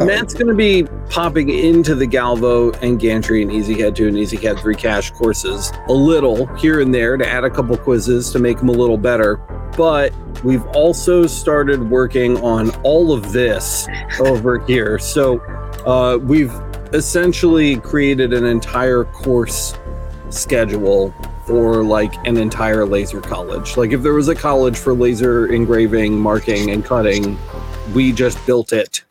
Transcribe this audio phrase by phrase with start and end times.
[0.00, 4.58] Matt's going to be popping into the Galvo and Gantry and EZCAD 2 and EZCAD
[4.58, 8.56] 3 cash courses a little here and there to add a couple quizzes to make
[8.56, 9.36] them a little better.
[9.76, 13.86] But we've also started working on all of this
[14.20, 14.98] over here.
[14.98, 15.38] So
[15.84, 16.54] uh, we've
[16.94, 19.74] essentially created an entire course
[20.30, 21.14] schedule
[21.46, 23.76] for like an entire laser college.
[23.76, 27.38] Like if there was a college for laser engraving, marking, and cutting,
[27.92, 29.02] we just built it.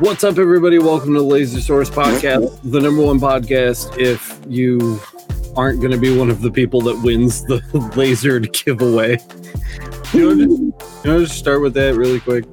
[0.00, 0.78] What's up, everybody?
[0.78, 3.96] Welcome to the Laser Source Podcast, the number one podcast.
[3.98, 5.00] If you
[5.56, 7.60] aren't going to be one of the people that wins the
[7.94, 9.18] lasered giveaway,
[10.12, 12.44] you know, just start with that really quick.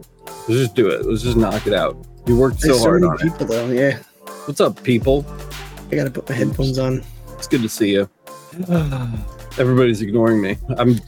[0.48, 1.06] Let's just do it.
[1.06, 1.98] Let's just knock it out.
[2.26, 3.32] You worked so There's so hard many on it.
[3.32, 3.68] people though.
[3.68, 4.00] Yeah,
[4.46, 5.26] What's up, people?
[5.92, 7.04] I gotta put my headphones on.
[7.34, 8.10] It's good to see you.
[9.58, 10.58] Everybody's ignoring me.
[10.78, 11.00] I'm.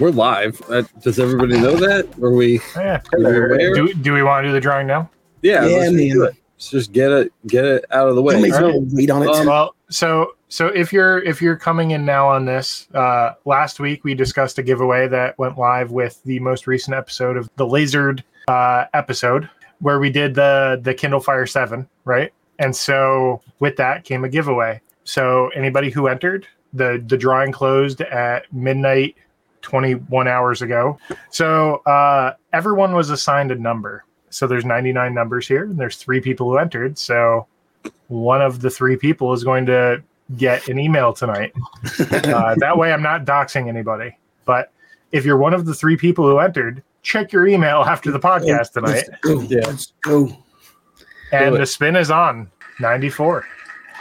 [0.00, 0.60] We're live.
[0.68, 2.08] Uh, does everybody know that?
[2.20, 2.60] Are we?
[2.74, 3.00] Yeah.
[3.12, 3.74] Are you aware?
[3.74, 5.08] Do, do we want to do the drawing now?
[5.42, 5.64] Yeah.
[5.66, 6.36] Yeah, let's just do it.
[6.56, 7.32] Let's just get it.
[7.46, 8.34] Get it out of the way.
[8.34, 9.28] Don't make All wait on it.
[9.28, 13.78] Um, well, so so if you're if you're coming in now on this, uh, last
[13.78, 17.66] week we discussed a giveaway that went live with the most recent episode of the
[17.66, 19.48] Lasered uh, episode
[19.80, 22.32] where we did the the Kindle Fire Seven, right?
[22.58, 24.80] And so with that came a giveaway.
[25.04, 29.16] So anybody who entered, the the drawing closed at midnight
[29.62, 30.98] 21 hours ago.
[31.30, 34.04] So uh, everyone was assigned a number.
[34.30, 36.98] So there's 99 numbers here, and there's three people who entered.
[36.98, 37.46] So
[38.08, 40.02] one of the three people is going to
[40.36, 41.52] get an email tonight.
[42.32, 44.16] Uh, that way, I'm not doxing anybody.
[44.44, 44.72] But
[45.10, 48.72] if you're one of the three people who entered, check your email after the podcast
[48.72, 49.04] tonight.
[49.08, 49.40] Let's go.
[49.42, 49.66] Yeah.
[49.66, 50.36] Let's go.
[51.32, 52.50] And the spin is on
[52.80, 53.46] 94.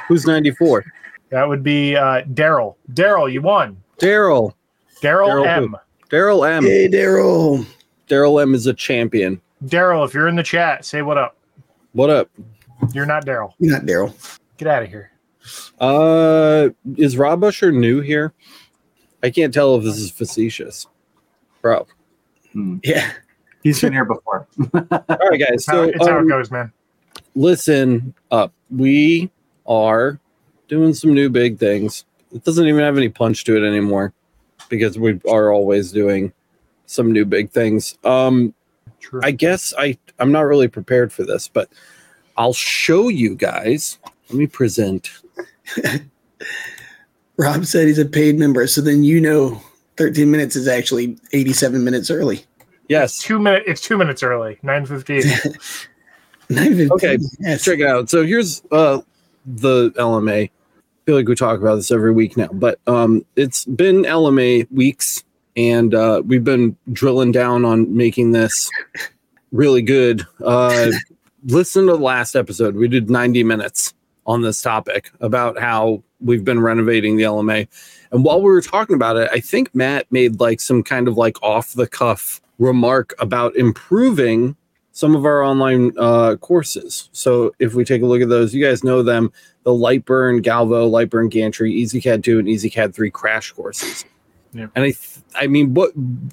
[0.07, 0.85] Who's 94?
[1.29, 2.75] That would be uh, Daryl.
[2.93, 3.81] Daryl, you won.
[3.99, 4.53] Daryl.
[5.01, 5.77] Daryl Daryl M.
[6.09, 6.63] Daryl M.
[6.63, 7.65] Hey, Daryl.
[8.07, 9.41] Daryl M is a champion.
[9.65, 11.37] Daryl, if you're in the chat, say what up.
[11.93, 12.29] What up?
[12.93, 13.53] You're not Daryl.
[13.59, 14.39] You're not Daryl.
[14.57, 15.11] Get out of here.
[15.79, 18.33] Uh, is Rob Usher new here?
[19.23, 20.87] I can't tell if this is facetious,
[22.53, 22.79] bro.
[22.83, 23.11] Yeah.
[23.63, 24.47] He's been here before.
[24.73, 25.49] All right, guys.
[25.51, 26.71] It's, how, So it's how it um, goes, man.
[27.35, 28.53] listen up.
[28.69, 29.29] We
[29.67, 30.19] are
[30.67, 32.05] doing some new big things.
[32.33, 34.13] It doesn't even have any punch to it anymore
[34.69, 36.33] because we are always doing
[36.85, 37.97] some new big things.
[38.03, 38.53] Um,
[38.99, 39.21] True.
[39.23, 41.69] I guess I I'm not really prepared for this, but
[42.37, 43.99] I'll show you guys.
[44.29, 45.09] Let me present.
[47.37, 49.61] Rob said he's a paid member, so then you know
[49.97, 52.45] 13 minutes is actually 87 minutes early.
[52.87, 53.63] Yes, two minute.
[53.67, 54.57] It's two minutes early.
[54.63, 55.23] Nine fifteen.
[56.49, 57.63] 9:15, Okay, Yes.
[57.63, 58.09] check it out.
[58.09, 58.99] So here's uh
[59.45, 60.43] the LMA.
[60.45, 60.49] I
[61.05, 65.23] feel like we talk about this every week now, but um it's been LMA weeks
[65.55, 68.69] and uh we've been drilling down on making this
[69.53, 70.25] really good.
[70.43, 70.91] Uh
[71.45, 72.75] listen to the last episode.
[72.75, 73.93] We did 90 minutes
[74.27, 77.67] on this topic about how we've been renovating the LMA.
[78.11, 81.17] And while we were talking about it, I think Matt made like some kind of
[81.17, 84.55] like off the cuff remark about improving
[84.91, 87.09] some of our online uh, courses.
[87.13, 89.31] So if we take a look at those, you guys know them:
[89.63, 94.05] the Lightburn, Galvo, Lightburn Gantry, EZCAD 2, and EasyCAD 3 crash courses.
[94.53, 94.67] Yeah.
[94.75, 95.91] And I, th- I mean, what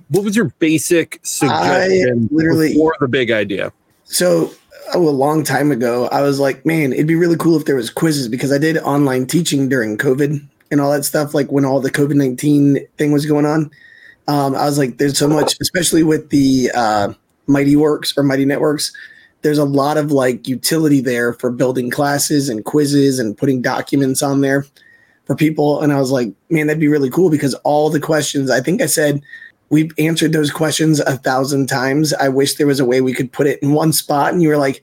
[0.08, 3.72] what was your basic suggestion literally- for the big idea?
[4.10, 4.50] So,
[4.94, 7.76] oh, a long time ago, I was like, man, it'd be really cool if there
[7.76, 11.34] was quizzes because I did online teaching during COVID and all that stuff.
[11.34, 13.70] Like when all the COVID nineteen thing was going on,
[14.28, 17.12] um, I was like, there's so much, especially with the uh,
[17.46, 18.92] Mighty Works or Mighty Networks.
[19.42, 24.22] There's a lot of like utility there for building classes and quizzes and putting documents
[24.22, 24.66] on there
[25.24, 25.80] for people.
[25.80, 28.82] And I was like, man, that'd be really cool because all the questions, I think
[28.82, 29.22] I said
[29.70, 32.12] we've answered those questions a thousand times.
[32.14, 34.32] I wish there was a way we could put it in one spot.
[34.32, 34.82] And you were like,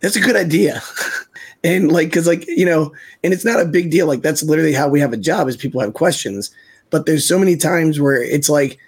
[0.00, 0.82] that's a good idea.
[1.62, 2.92] and like, cause like, you know,
[3.22, 4.06] and it's not a big deal.
[4.06, 6.50] Like that's literally how we have a job is people have questions.
[6.90, 8.78] But there's so many times where it's like,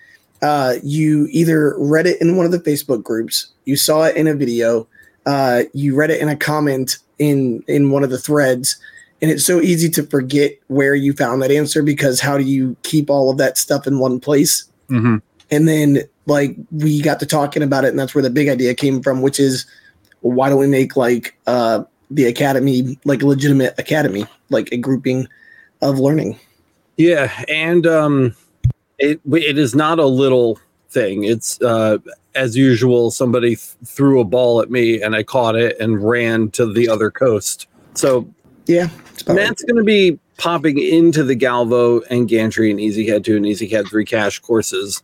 [0.43, 4.27] uh, you either read it in one of the Facebook groups, you saw it in
[4.27, 4.89] a video,
[5.25, 8.77] uh, you read it in a comment in in one of the threads,
[9.21, 12.77] and it's so easy to forget where you found that answer because how do you
[12.83, 14.65] keep all of that stuff in one place?
[14.91, 15.19] Mm-hmm.
[15.53, 18.75] And then like we got to talking about it, and that's where the big idea
[18.75, 19.65] came from, which is
[20.23, 21.85] why don't we make like uh,
[22.15, 25.29] the academy like a legitimate academy, like a grouping
[25.81, 26.39] of learning?
[26.97, 28.37] Yeah, and um,
[28.99, 30.59] it it is not a little
[30.91, 31.25] thing.
[31.25, 31.99] It's uh,
[32.35, 36.51] as usual, somebody th- threw a ball at me and I caught it and ran
[36.53, 37.67] to the other coast.
[37.95, 38.29] So
[38.67, 38.89] Yeah.
[39.11, 39.49] It's about right.
[39.49, 43.89] Matt's going to be popping into the Galvo and Gantry and EZCAD 2 and EZCAD
[43.89, 45.03] 3 cash courses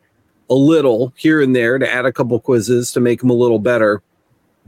[0.50, 3.58] a little here and there to add a couple quizzes to make them a little
[3.58, 4.02] better.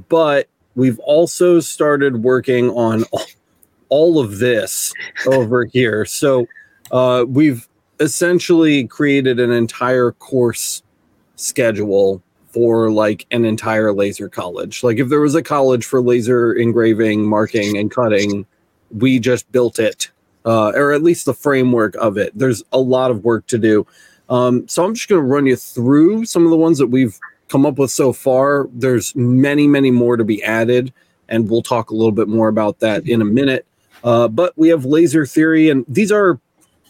[0.09, 0.49] But
[0.81, 3.05] we've also started working on
[3.91, 4.95] all, of this
[5.27, 6.07] over here.
[6.07, 6.47] So
[6.91, 7.69] uh, we've
[8.01, 10.83] essentially created an entire course
[11.37, 14.83] schedule for like an entire laser college.
[14.83, 18.47] Like if there was a college for laser engraving, marking, and cutting,
[18.91, 20.11] we just built it,
[20.47, 22.33] uh, or at least the framework of it.
[22.35, 23.87] There's a lot of work to do.
[24.31, 27.19] Um, so I'm just going to run you through some of the ones that we've
[27.51, 28.69] come up with so far.
[28.73, 30.93] There's many, many more to be added,
[31.29, 33.67] and we'll talk a little bit more about that in a minute.
[34.03, 36.41] Uh, but we have laser theory, and these are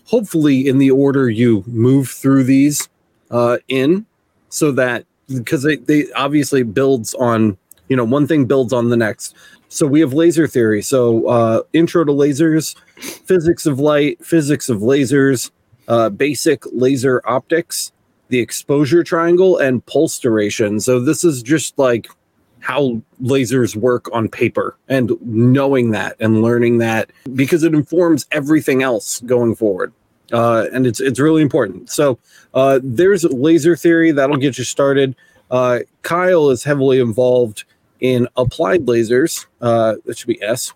[0.05, 2.89] hopefully in the order you move through these
[3.31, 4.07] uh, in,
[4.49, 5.05] so that
[5.35, 7.57] because they, they obviously builds on
[7.89, 9.35] you know one thing builds on the next.
[9.69, 10.83] So we have laser theory.
[10.83, 15.51] So uh, intro to lasers, physics of light, physics of lasers,
[15.87, 17.93] uh, basic laser optics,
[18.31, 20.81] the exposure triangle, and pulse duration.
[20.81, 22.09] So this is just like
[22.61, 28.83] how lasers work on paper and knowing that and learning that because it informs everything
[28.83, 29.93] else going forward.
[30.33, 31.91] Uh, and it's it's really important.
[31.91, 32.19] So
[32.55, 35.17] uh, there's laser theory that'll get you started.
[35.51, 37.65] Uh, Kyle is heavily involved
[37.99, 39.47] in applied lasers.
[39.61, 40.73] Uh, that should be S.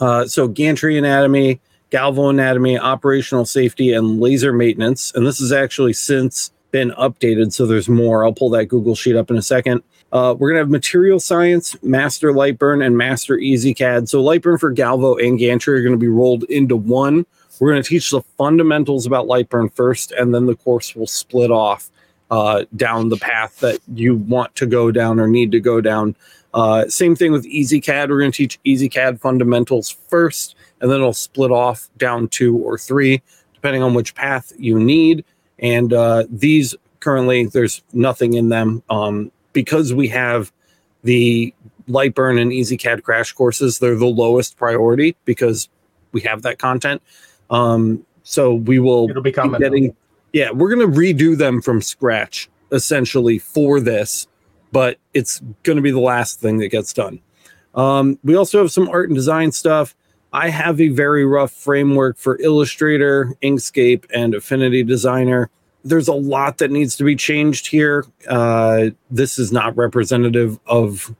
[0.00, 1.60] Uh, so gantry anatomy,
[1.90, 5.12] galvo anatomy, operational safety, and laser maintenance.
[5.14, 8.22] And this is actually since been updated, so there's more.
[8.22, 9.82] I'll pull that Google sheet up in a second.
[10.12, 14.10] Uh, we're gonna have material science, master Lightburn, and master EZCAD.
[14.10, 17.24] So Lightburn for Galvo and Gantry are gonna be rolled into one.
[17.58, 21.90] We're gonna teach the fundamentals about Lightburn first, and then the course will split off
[22.30, 26.14] uh, down the path that you want to go down or need to go down.
[26.52, 28.10] Uh, same thing with EZCAD.
[28.10, 32.76] We're going to teach EZCAD fundamentals first, and then it'll split off down two or
[32.76, 33.22] three,
[33.54, 35.24] depending on which path you need.
[35.58, 40.52] And uh, these currently, there's nothing in them um, because we have
[41.02, 41.54] the
[41.88, 43.78] Lightburn and EZCAD crash courses.
[43.78, 45.68] They're the lowest priority because
[46.12, 47.02] we have that content.
[47.50, 49.60] Um, so we will It'll be coming.
[49.60, 49.94] getting
[50.32, 54.26] yeah we're going to redo them from scratch essentially for this
[54.72, 57.20] but it's going to be the last thing that gets done
[57.76, 59.94] um, we also have some art and design stuff
[60.36, 65.50] i have a very rough framework for illustrator inkscape and affinity designer
[65.84, 71.14] there's a lot that needs to be changed here uh, this is not representative of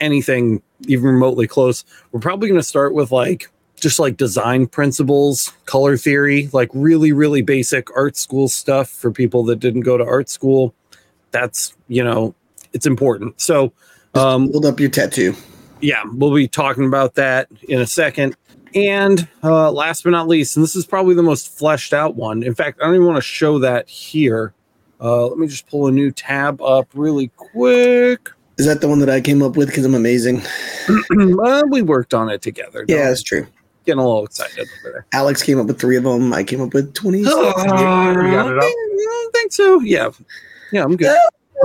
[0.00, 3.50] anything even remotely close we're probably going to start with like
[3.80, 9.44] just like design principles, color theory, like really, really basic art school stuff for people
[9.44, 10.74] that didn't go to art school.
[11.30, 12.34] That's, you know,
[12.72, 13.40] it's important.
[13.40, 13.72] So,
[14.14, 15.34] um, Hold up your tattoo.
[15.80, 18.36] yeah, we'll be talking about that in a second.
[18.74, 22.42] And uh, last but not least, and this is probably the most fleshed out one.
[22.42, 24.52] In fact, I don't even want to show that here.
[25.00, 28.30] Uh, let me just pull a new tab up really quick.
[28.58, 29.68] Is that the one that I came up with?
[29.68, 30.42] Because I'm amazing.
[31.44, 32.84] Uh, we worked on it together.
[32.88, 33.46] Yeah, Don't that's true.
[33.84, 35.06] getting a little excited over there.
[35.12, 36.32] Alex came up with three of them.
[36.32, 37.18] I came up with 20.
[37.18, 38.62] You got it up?
[38.64, 39.80] I think so.
[39.80, 40.10] Yeah.
[40.72, 41.16] Yeah, I'm good.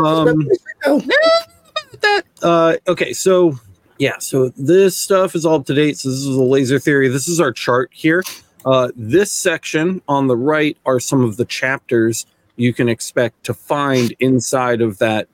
[0.03, 0.49] Um,
[0.85, 0.99] Oh,
[2.01, 2.23] that.
[2.41, 3.57] Uh, okay, so
[3.97, 5.97] yeah, so this stuff is all up to date.
[5.97, 7.07] So this is the laser theory.
[7.07, 8.23] This is our chart here.
[8.65, 13.53] Uh, this section on the right are some of the chapters you can expect to
[13.53, 15.27] find inside of that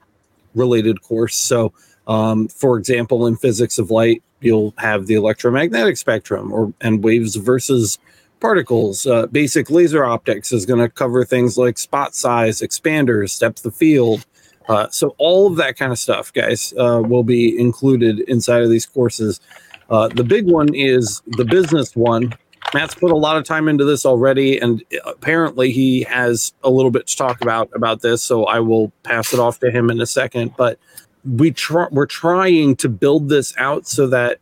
[0.56, 1.38] related course.
[1.38, 1.74] So,
[2.08, 7.36] um, for example, in physics of light, you'll have the electromagnetic spectrum or and waves
[7.36, 8.00] versus
[8.40, 9.06] particles.
[9.06, 13.76] Uh, basic laser optics is going to cover things like spot size, expanders, depth of
[13.76, 14.26] field.
[14.70, 18.70] Uh, so all of that kind of stuff, guys, uh, will be included inside of
[18.70, 19.42] these courses.
[19.90, 22.32] Uh, the big one is the business one.
[22.74, 26.92] Matt's put a lot of time into this already, and apparently he has a little
[26.92, 28.22] bit to talk about about this.
[28.22, 30.54] So I will pass it off to him in a second.
[30.56, 30.78] But
[31.26, 34.38] we try, we're trying to build this out so that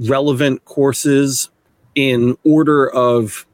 [0.00, 1.48] relevant courses
[1.94, 3.46] in order of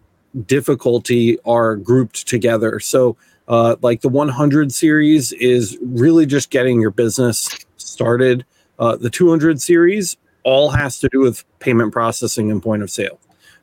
[0.46, 2.80] difficulty are grouped together.
[2.80, 8.44] So uh, like the 100 series is really just getting your business started.
[8.78, 13.18] Uh, the 200 series all has to do with payment processing and point of sale.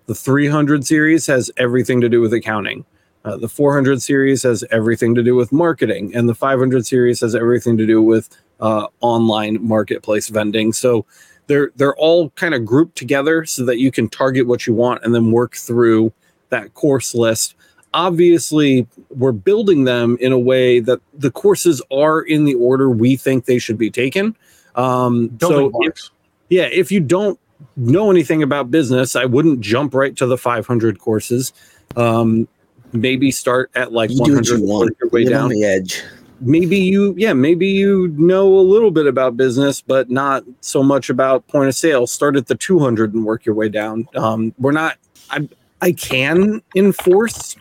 [0.05, 2.85] The 300 series has everything to do with accounting.
[3.25, 7.35] Uh, the 400 series has everything to do with marketing, and the 500 series has
[7.35, 10.73] everything to do with uh, online marketplace vending.
[10.73, 11.05] So
[11.47, 15.03] they're they're all kind of grouped together so that you can target what you want
[15.03, 16.11] and then work through
[16.49, 17.55] that course list.
[17.93, 23.15] Obviously we're building them in a way that the courses are in the order we
[23.15, 24.35] think they should be taken.
[24.75, 26.09] Um, Building so if,
[26.49, 27.39] yeah, if you don't
[27.77, 31.53] know anything about business, I wouldn't jump right to the 500 courses.
[31.95, 32.47] Um,
[32.91, 34.97] maybe start at like You do what 100 you work want.
[35.01, 36.03] your way Live down on the edge.
[36.41, 41.09] maybe you yeah maybe you know a little bit about business but not so much
[41.09, 44.71] about point of sale start at the 200 and work your way down um, we're
[44.71, 44.97] not
[45.29, 45.47] i
[45.83, 47.55] i can enforce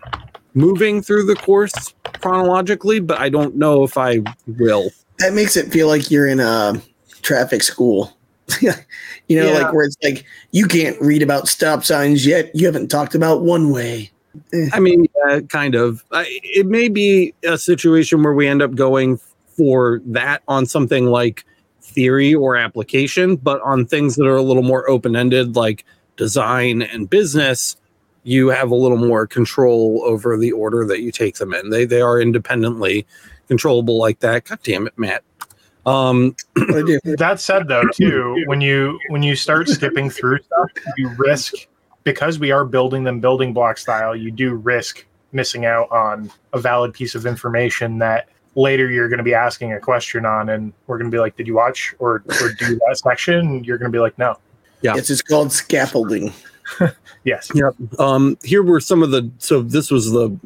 [0.54, 5.70] moving through the course chronologically but i don't know if i will That makes it
[5.72, 6.80] feel like you're in a
[7.22, 8.16] traffic school.
[8.60, 8.70] you
[9.40, 9.62] know, Yeah.
[9.62, 12.50] like where it's like you can't read about stop signs yet.
[12.54, 14.10] You haven't talked about one way.
[14.72, 18.74] i mean yeah, kind of I, it may be a situation where we end up
[18.74, 19.18] going
[19.56, 21.44] for that on something like
[21.82, 25.84] theory or application but on things that are a little more open-ended like
[26.16, 27.76] design and business
[28.24, 31.84] you have a little more control over the order that you take them in they
[31.84, 33.06] they are independently
[33.48, 35.22] controllable like that god damn it matt
[35.86, 37.00] um What I do?
[37.16, 41.54] That said, though, too, when you when you start skipping through stuff, you risk
[42.04, 44.14] because we are building them building block style.
[44.14, 49.18] You do risk missing out on a valid piece of information that later you're going
[49.18, 51.94] to be asking a question on, and we're going to be like, "Did you watch
[51.98, 54.38] or or do that section?" You're going to be like, "No."
[54.82, 54.96] Yeah.
[54.96, 56.32] It's it's called scaffolding.
[57.24, 57.50] Yes.
[57.54, 58.00] Yep.
[58.00, 59.30] Um, here were some of the.
[59.38, 60.36] So this was the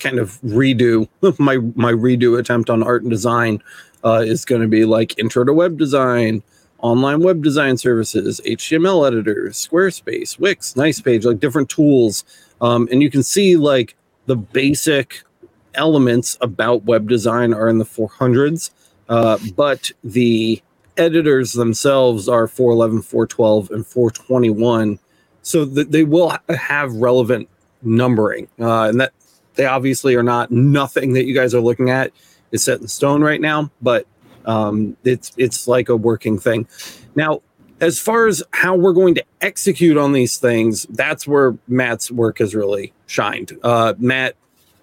[0.00, 1.08] kind of redo.
[1.38, 3.62] My my redo attempt on art and design
[4.04, 6.42] uh, is going to be like intro to web design,
[6.78, 12.24] online web design services, HTML editors, Squarespace, Wix, Nicepage, like different tools,
[12.60, 15.22] um, and you can see like the basic
[15.74, 18.70] elements about web design are in the 400s,
[19.08, 20.62] uh, but the
[20.96, 24.98] editors themselves are 411, 412, and 421
[25.44, 27.48] so they will have relevant
[27.82, 29.12] numbering uh, and that
[29.54, 32.10] they obviously are not nothing that you guys are looking at.
[32.50, 34.06] Is set in stone right now but
[34.46, 36.66] um, it's it's like a working thing.
[37.14, 37.42] Now
[37.80, 42.38] as far as how we're going to execute on these things that's where matt's work
[42.38, 43.52] has really shined.
[43.62, 44.36] Uh, matt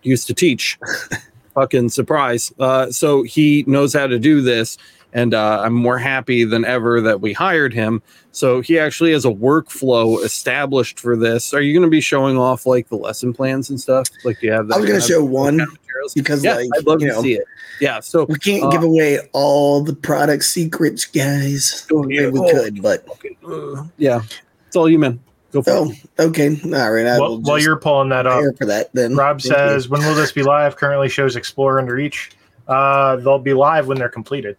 [0.03, 0.77] used to teach.
[1.53, 2.53] Fucking surprise.
[2.60, 4.77] Uh, so he knows how to do this
[5.13, 8.01] and uh, i'm more happy than ever that we hired him
[8.34, 11.53] so he actually has a workflow established for this.
[11.53, 14.08] Are you going to be showing off like the lesson plans and stuff?
[14.24, 14.75] Like, do you have that?
[14.75, 17.13] I was going to show one kind of because, Yeah, like, I'd love you to
[17.15, 17.44] know, see it.
[17.82, 18.00] Yeah.
[18.00, 21.86] So we can't Uh, give away all the product secrets, guys.
[21.91, 22.30] Oh, yeah.
[22.30, 22.50] we Oh.
[22.53, 24.22] could, but okay, uh, yeah,
[24.68, 25.20] it's all you, man.
[25.51, 25.98] Go for oh, it.
[26.18, 27.06] okay, all right.
[27.06, 28.91] I While, will while you're pulling that up, for that.
[28.94, 29.58] Then Rob Thank you.
[29.58, 32.32] says, "When will this be live?" Currently shows Explorer under each.
[32.70, 34.56] Uh, they'll be live when they're completed.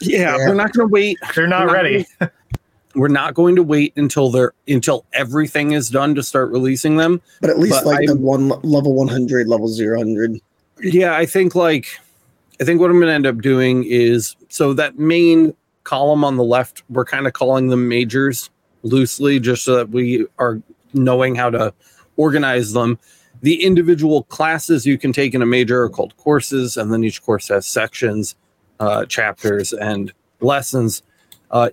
[0.00, 0.48] Yeah, Yeah.
[0.48, 1.18] we're not going to wait.
[1.34, 2.06] They're not We're not ready.
[2.94, 7.20] We're not going to wait until they're until everything is done to start releasing them.
[7.42, 10.38] but at least but like the I'm- one level 100, level 000.
[10.80, 11.88] Yeah, I think like
[12.58, 15.54] I think what I'm going to end up doing is so that main
[15.84, 18.48] column on the left, we're kind of calling them majors
[18.82, 20.62] loosely, just so that we are
[20.94, 21.74] knowing how to
[22.16, 22.98] organize them.
[23.42, 27.22] The individual classes you can take in a major are called courses, and then each
[27.22, 28.34] course has sections,
[28.80, 31.02] uh, chapters, and lessons.
[31.50, 31.70] Uh,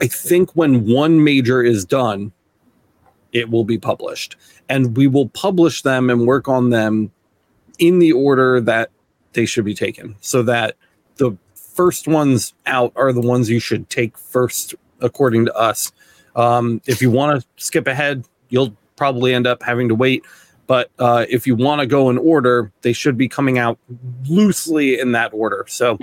[0.00, 2.32] I think when one major is done,
[3.32, 4.36] it will be published,
[4.68, 7.10] and we will publish them and work on them
[7.78, 8.90] in the order that
[9.32, 10.74] they should be taken so that
[11.16, 15.92] the first ones out are the ones you should take first according to us
[16.34, 20.24] um, if you want to skip ahead you'll probably end up having to wait
[20.66, 23.78] but uh, if you want to go in order they should be coming out
[24.28, 25.96] loosely in that order so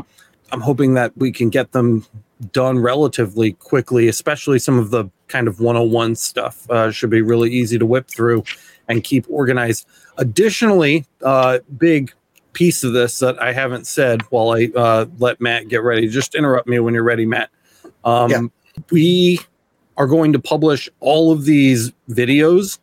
[0.52, 2.06] i'm hoping that we can get them
[2.52, 7.52] done relatively quickly especially some of the kind of 101 stuff uh, should be really
[7.52, 8.44] easy to whip through
[8.88, 9.88] and keep organized
[10.18, 12.14] Additionally, uh, big
[12.54, 16.08] piece of this that I haven't said while I uh, let Matt get ready.
[16.08, 17.50] Just interrupt me when you're ready, Matt.
[18.04, 18.42] Um, Yeah.
[18.92, 19.40] We
[19.96, 22.80] are going to publish all of these videos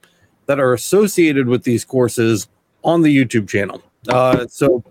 [0.47, 2.49] that are associated with these courses
[2.83, 3.83] on the YouTube channel.
[4.09, 4.83] Uh, so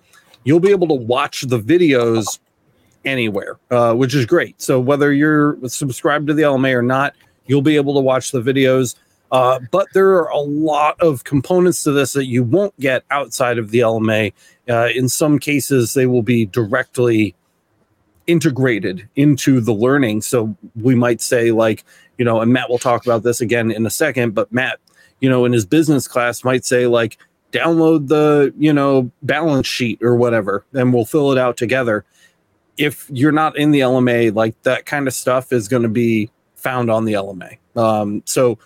[0.44, 2.40] you'll be able to watch the videos
[3.05, 4.62] anywhere, uh, which is great.
[4.62, 7.15] So whether you're subscribed to the LMA or not,
[7.46, 8.96] you'll be able to watch the videos.
[9.31, 13.58] Uh, but there are a lot of components to this that you won't get outside
[13.58, 14.34] of the LMA.
[14.70, 17.34] Uh, in some cases, they will be directly
[18.27, 20.22] integrated into the learning.
[20.22, 21.84] So we might say, like,
[22.17, 24.79] you know, and Matt will talk about this again in a second, but Matt,
[25.22, 27.17] you know, in his business class might say, like,
[27.51, 32.05] download the, you know, balance sheet or whatever, and we'll fill it out together.
[32.81, 36.29] If you're not in the LMA, like that kind of stuff is going to be
[36.55, 37.57] found on the LMA.
[37.75, 38.57] Um, so,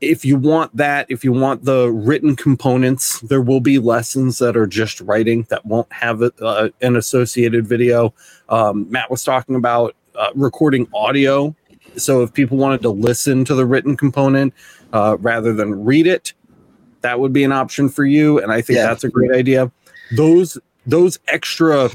[0.00, 4.56] if you want that, if you want the written components, there will be lessons that
[4.56, 8.12] are just writing that won't have a, uh, an associated video.
[8.48, 11.54] Um, Matt was talking about uh, recording audio.
[11.96, 14.52] So if people wanted to listen to the written component
[14.92, 16.32] uh, rather than read it,
[17.02, 18.40] that would be an option for you.
[18.40, 18.86] And I think Yeah.
[18.86, 19.70] that's a great idea.
[20.16, 21.90] Those those extra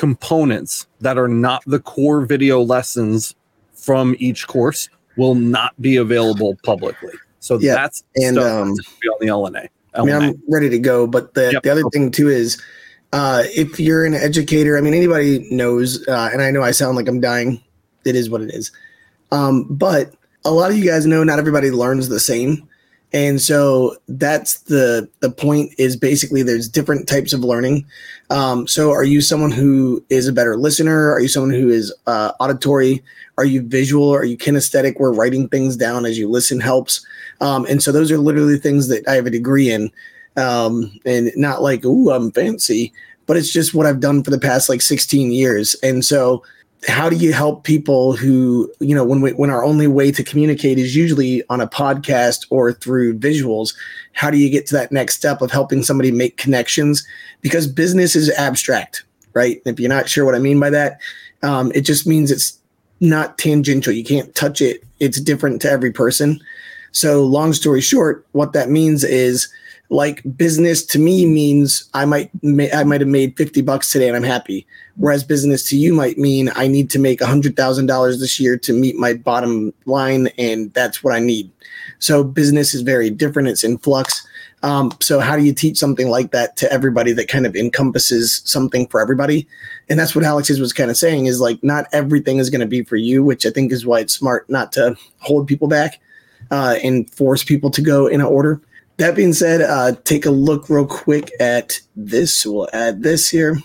[0.00, 3.34] components that are not the core video lessons
[3.74, 4.88] from each course
[5.18, 7.12] will not be available publicly.
[7.40, 9.68] So Yeah, that's and, stuff um, be on the LMA.
[9.92, 11.06] I mean, I'm ready to go.
[11.06, 11.64] But the, Yep.
[11.64, 12.58] the other thing too is,
[13.12, 16.96] uh, if you're an educator, I mean, anybody knows, uh, and I know I sound
[16.96, 17.62] like I'm dying.
[18.06, 18.72] It is what it is.
[19.32, 20.14] Um, but
[20.46, 22.66] a lot of you guys know not everybody learns the same.
[23.12, 27.84] And so that's the the point is basically there's different types of learning.
[28.30, 31.10] Um, so are you someone who is a better listener?
[31.10, 33.02] Are you someone who is uh, auditory?
[33.36, 34.14] Are you visual?
[34.14, 37.04] Are you kinesthetic where writing things down as you listen helps?
[37.40, 39.90] Um, and so those are literally things that I have a degree in.
[40.36, 42.92] Um, and not like, ooh, I'm fancy,
[43.26, 45.74] but it's just what I've done for the past like 16 years.
[45.82, 46.44] And so
[46.88, 50.24] how do you help people who, you know, when we, when our only way to
[50.24, 53.74] communicate is usually on a podcast or through visuals,
[54.12, 57.06] how do you get to that next step of helping somebody make connections?
[57.42, 59.60] Because business is abstract, right?
[59.66, 61.00] If you're not sure what I mean by that,
[61.42, 62.58] um, it just means it's
[63.00, 63.92] not tangential.
[63.92, 64.82] You can't touch it.
[65.00, 66.40] It's different to every person.
[66.92, 69.48] So, long story short, what that means is
[69.90, 74.06] like business to me means I might ma- I might have made 50 bucks today
[74.06, 74.66] and I'm happy.
[74.96, 78.96] Whereas business to you might mean I need to make $100,000 this year to meet
[78.96, 81.50] my bottom line and that's what I need.
[81.98, 84.26] So business is very different, it's in flux.
[84.62, 88.42] Um, so how do you teach something like that to everybody that kind of encompasses
[88.44, 89.48] something for everybody?
[89.88, 92.66] And that's what Alex was kind of saying is like not everything is going to
[92.66, 95.98] be for you, which I think is why it's smart not to hold people back
[96.50, 98.60] uh, and force people to go in an order.
[99.00, 102.44] That being said, uh, take a look real quick at this.
[102.44, 103.58] We'll add this here.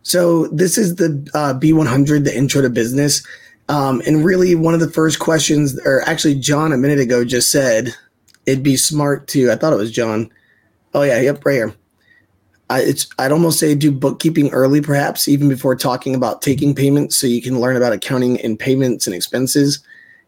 [0.00, 3.22] So this is the uh, B100, the intro to business.
[3.68, 7.50] Um, and really one of the first questions, or actually John a minute ago just
[7.50, 7.94] said,
[8.46, 10.30] it'd be smart to, I thought it was John.
[10.94, 11.74] Oh yeah, yep, right here.
[12.70, 17.18] I, it's, I'd almost say do bookkeeping early, perhaps even before talking about taking payments
[17.18, 19.84] so you can learn about accounting and payments and expenses.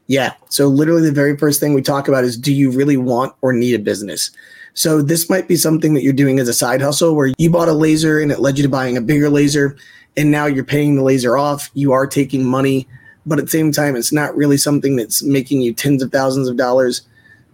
[0.09, 0.33] Yeah.
[0.49, 3.53] So literally the very first thing we talk about is do you really want or
[3.53, 4.31] need a business?
[4.73, 7.69] So this might be something that you're doing as a side hustle where you bought
[7.69, 9.77] a laser and it led you to buying a bigger laser
[10.17, 11.71] and now you're paying the laser off.
[11.75, 12.89] You are taking money,
[13.27, 16.49] but at the same time it's not really something that's making you tens of thousands
[16.49, 17.03] of dollars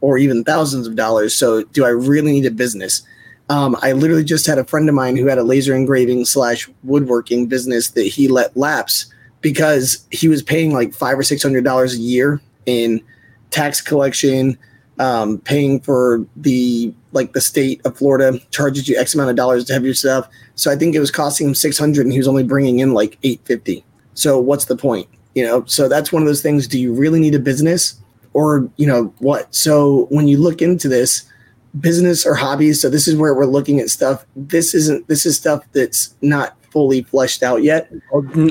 [0.01, 1.35] or even thousands of dollars.
[1.35, 3.03] So do I really need a business?
[3.49, 6.69] Um, I literally just had a friend of mine who had a laser engraving slash
[6.85, 9.13] woodworking business that he let lapse
[9.45, 13.05] because he was paying like five or six hundred dollars a year in
[13.51, 14.57] tax collection,
[14.99, 19.67] um, paying for the like the state of Florida charges you X amount of dollars
[19.67, 20.27] to have your stuff.
[20.55, 22.95] So I think it was costing him six hundred, and he was only bringing in
[22.95, 23.85] like eight fifty.
[24.15, 25.09] So what's the point?
[25.35, 26.67] You know, so that's one of those things.
[26.67, 28.01] Do you really need a business,
[28.33, 29.55] or you know what?
[29.55, 31.31] So when you look into this,
[31.79, 32.81] business or hobbies.
[32.81, 34.25] So this is where we're looking at stuff.
[34.37, 35.07] This isn't.
[35.07, 37.89] This is stuff that's not fully fleshed out yet.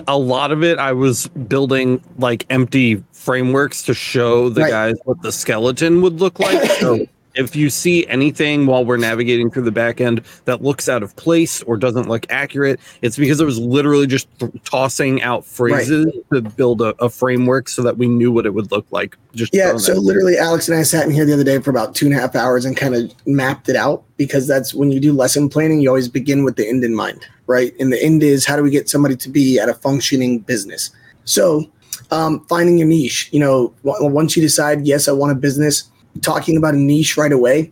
[0.08, 4.72] a lot of it i was building like empty frameworks to show the Right.
[4.72, 7.06] guys what the skeleton would look like so
[7.36, 11.16] if you see anything while we're navigating through the back end that looks out of
[11.16, 16.12] place or doesn't look accurate it's because it was literally just th- tossing out phrases
[16.32, 19.54] to build a, a framework so that we knew what it would look like just
[19.54, 19.78] Yeah.
[19.78, 22.16] So literally, Alex and I sat in here the other day for about two and
[22.16, 25.50] a half hours and kind of mapped it out because that's when you do lesson
[25.50, 27.74] planning, you always begin with the end in mind, right?
[27.80, 30.92] And the end is how do we get somebody to be at a functioning business?
[31.26, 31.72] So,
[32.12, 35.90] um, finding your niche, you know, once you decide, yes, I want a business,
[36.22, 37.72] talking about a niche right away,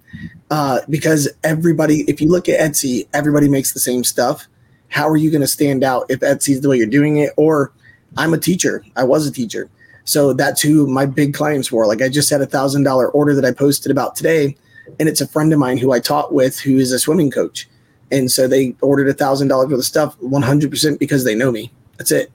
[0.50, 4.48] uh, because everybody, if you look at Etsy, everybody makes the same stuff.
[4.90, 7.32] How are you going to stand out if Etsy's the way you're doing it?
[7.38, 7.72] Or
[8.18, 9.70] I'm a teacher, I was a teacher.
[10.04, 11.86] So that's who my big clients were.
[11.86, 14.58] Like I just had a thousand dollar order that I posted about today,
[15.00, 17.70] and it's a friend of mine who I taught with who is a swimming coach.
[18.12, 21.72] And so they ordered a thousand dollars worth of stuff 100% because they know me.
[21.98, 22.32] That's it.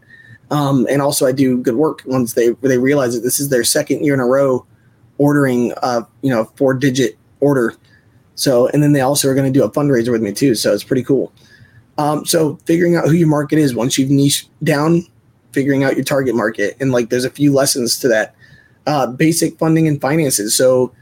[0.50, 3.64] Um, and also I do good work once they they realize that this is their
[3.64, 4.64] second year in a row
[5.18, 7.74] ordering uh you know four digit order.
[8.34, 10.54] So and then they also are going to do a fundraiser with me too.
[10.54, 11.32] So it's pretty cool.
[11.98, 15.02] Um, so figuring out who your market is once you've niche down,
[15.52, 18.34] figuring out your target market and like there's a few lessons to that.
[18.86, 20.54] Uh, basic funding and finances.
[20.54, 20.92] So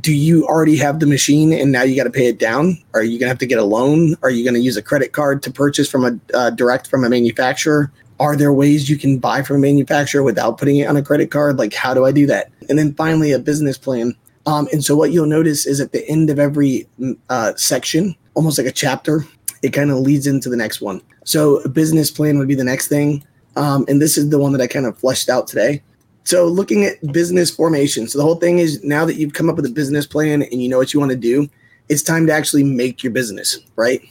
[0.00, 2.78] do you already have the machine and now you got to pay it down?
[2.94, 4.16] Are you going to have to get a loan?
[4.22, 7.04] Are you going to use a credit card to purchase from a uh, direct from
[7.04, 7.92] a manufacturer?
[8.18, 11.30] Are there ways you can buy from a manufacturer without putting it on a credit
[11.30, 11.58] card?
[11.58, 12.50] Like, how do I do that?
[12.68, 14.14] And then finally, a business plan.
[14.46, 18.14] Um, and so what you'll notice is at the end of every mm, uh, section,
[18.34, 19.24] almost like a chapter,
[19.62, 21.02] it kind of leads into the next one.
[21.24, 23.24] So a business plan would be the next thing.
[23.56, 25.82] Um, and this is the one that I kind of fleshed out today.
[26.24, 28.08] So looking at business formation.
[28.08, 30.62] So the whole thing is now that you've come up with a business plan and
[30.62, 31.48] you know what you want to do,
[31.88, 34.02] it's time to actually make your business, right?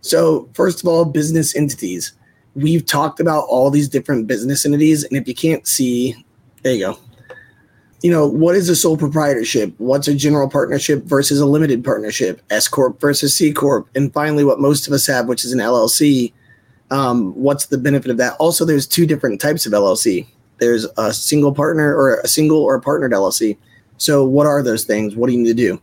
[0.00, 2.12] So first of all, business entities.
[2.54, 6.14] We've talked about all these different business entities, and if you can't see,
[6.62, 6.98] there you go.
[8.02, 9.74] You know, what is a sole proprietorship?
[9.78, 12.42] What's a general partnership versus a limited partnership?
[12.50, 15.58] S corp versus C corp, and finally, what most of us have, which is an
[15.58, 16.32] LLC.
[16.90, 18.36] Um, what's the benefit of that?
[18.38, 20.26] Also, there's two different types of LLC
[20.58, 23.56] there's a single partner or a single or a partnered LLC.
[23.98, 25.16] So, what are those things?
[25.16, 25.80] What do you need to do?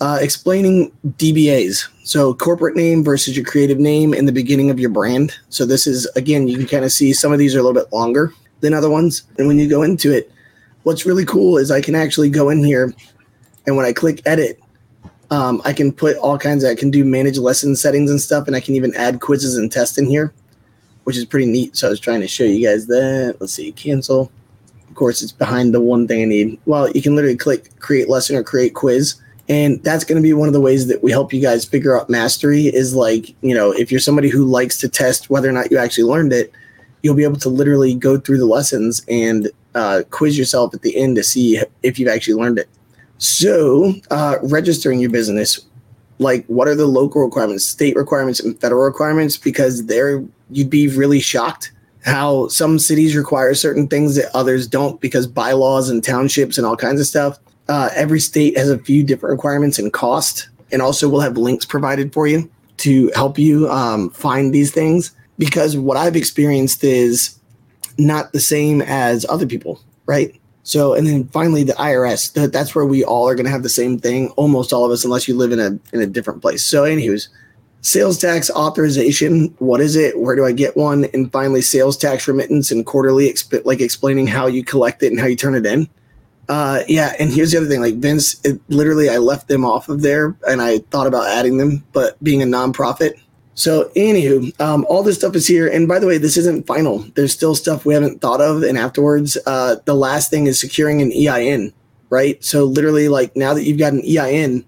[0.00, 1.86] Uh, explaining DBAs.
[2.04, 5.34] So, corporate name versus your creative name in the beginning of your brand.
[5.50, 7.80] So, this is again, you can kind of see some of these are a little
[7.80, 9.24] bit longer than other ones.
[9.38, 10.32] And when you go into it,
[10.84, 12.94] what's really cool is I can actually go in here
[13.66, 14.58] and when I click edit,
[15.30, 18.46] um, I can put all kinds of, I can do manage lesson settings and stuff,
[18.46, 20.32] and I can even add quizzes and tests in here
[21.04, 21.76] which is pretty neat.
[21.76, 23.36] So I was trying to show you guys that.
[23.40, 24.30] Let's see, cancel.
[24.88, 26.60] Of course, it's behind the one thing I need.
[26.66, 29.16] Well, you can literally click create lesson or create quiz.
[29.50, 31.98] And that's going to be one of the ways that we help you guys figure
[31.98, 35.52] out mastery is like, you know, if you're somebody who likes to test whether or
[35.52, 36.52] not you actually learned it,
[37.02, 40.96] you'll be able to literally go through the lessons and uh, quiz yourself at the
[40.96, 42.68] end to see if you've actually learned it.
[43.18, 45.66] So, uh, registering your business,
[46.20, 49.36] like what are the local requirements, state requirements, and federal requirements?
[49.36, 51.72] Because they're you'd be really shocked
[52.04, 56.76] how some cities require certain things that others don't because bylaws and townships and all
[56.76, 57.38] kinds of stuff.
[57.70, 61.64] Uh, every state has a few different requirements and cost, and also we'll have links
[61.64, 65.12] provided for you to help you um, find these things.
[65.38, 67.38] Because what I've experienced is
[67.96, 70.34] not the same as other people, right?
[70.64, 72.50] So, and then finally, the IRS.
[72.50, 75.04] that's where we all are going to have the same thing, almost all of us,
[75.04, 76.64] unless you live in a in a different place.
[76.64, 77.28] So, anyways,
[77.82, 82.28] sales tax authorization what is it where do i get one and finally sales tax
[82.28, 85.64] remittance and quarterly exp- like explaining how you collect it and how you turn it
[85.64, 85.88] in
[86.50, 89.88] uh, yeah and here's the other thing like vince it, literally i left them off
[89.88, 93.18] of there and i thought about adding them but being a nonprofit.
[93.54, 97.04] So anywho um, all this stuff is here and by the way this isn't final.
[97.14, 101.02] There's still stuff we haven't thought of and afterwards uh, the last thing is securing
[101.02, 101.72] an ein
[102.08, 102.42] right?
[102.42, 104.64] So literally like now that you've got an ein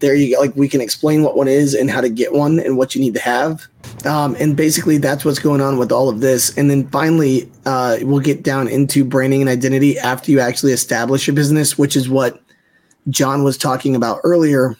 [0.00, 0.40] there you go.
[0.40, 3.00] Like we can explain what one is and how to get one and what you
[3.00, 3.66] need to have.
[4.04, 6.56] Um, and basically, that's what's going on with all of this.
[6.56, 11.28] And then finally, uh, we'll get down into branding and identity after you actually establish
[11.28, 12.42] a business, which is what
[13.08, 14.76] John was talking about earlier.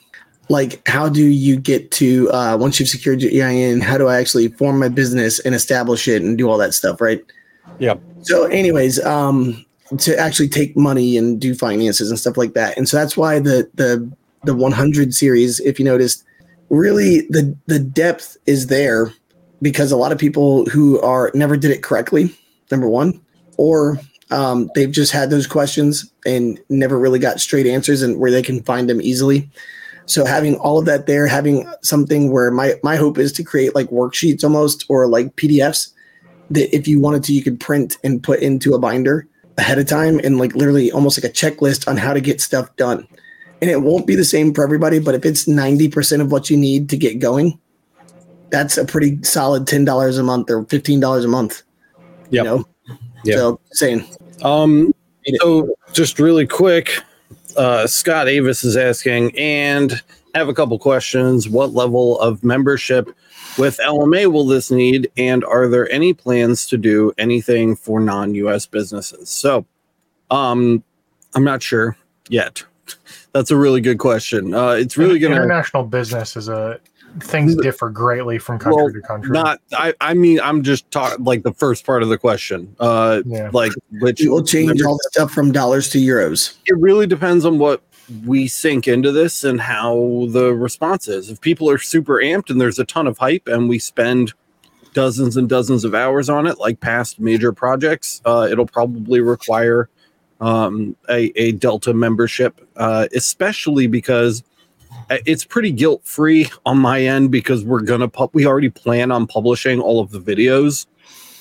[0.51, 3.81] Like, how do you get to uh, once you've secured your EIN?
[3.81, 7.01] How do I actually form my business and establish it and do all that stuff,
[7.01, 7.23] right?
[7.79, 7.95] Yeah.
[8.23, 9.65] So, anyways, um,
[9.99, 13.39] to actually take money and do finances and stuff like that, and so that's why
[13.39, 14.11] the the
[14.49, 16.25] the 100 series, if you noticed,
[16.71, 19.13] really the the depth is there
[19.61, 22.35] because a lot of people who are never did it correctly,
[22.71, 23.21] number one,
[23.59, 28.31] or um, they've just had those questions and never really got straight answers and where
[28.31, 29.51] they can find them easily.
[30.07, 33.75] So having all of that there, having something where my my hope is to create
[33.75, 35.93] like worksheets almost or like PDFs
[36.51, 39.87] that if you wanted to, you could print and put into a binder ahead of
[39.87, 43.07] time and like literally almost like a checklist on how to get stuff done
[43.61, 46.57] and it won't be the same for everybody, but if it's 90% of what you
[46.57, 47.59] need to get going,
[48.51, 51.63] that's a pretty solid $10 a month or $15 a month.
[52.31, 52.43] Yeah.
[52.43, 52.69] You know?
[53.25, 53.37] Yeah.
[53.37, 54.05] So saying.
[54.43, 54.95] Um,
[55.41, 57.03] so just really quick,
[57.57, 60.01] uh, Scott Avis is asking, and
[60.35, 61.49] I have a couple questions.
[61.49, 63.11] What level of membership
[63.59, 65.11] with LMA will this need?
[65.17, 69.29] And are there any plans to do anything for non US businesses?
[69.29, 69.67] So,
[70.31, 70.85] um,
[71.35, 71.97] I'm not sure
[72.29, 72.63] yet.
[73.33, 74.55] That's a really good question.
[74.55, 76.81] Uh, it's really going to international business is a
[77.21, 79.31] things differ greatly from country well, to country.
[79.31, 82.75] Not, I, I mean, I'm just talking like the first part of the question.
[82.79, 83.51] Uh, yeah.
[83.53, 86.57] like which will change all the stuff from dollars to euros.
[86.67, 87.83] It really depends on what
[88.25, 91.31] we sink into this and how the response is.
[91.31, 94.33] If people are super amped and there's a ton of hype and we spend
[94.95, 99.89] dozens and dozens of hours on it, like past major projects, uh, it'll probably require
[100.41, 104.43] um, a, a Delta membership, uh, especially because
[105.11, 109.27] it's pretty guilt free on my end because we're gonna pub- we already plan on
[109.27, 110.87] publishing all of the videos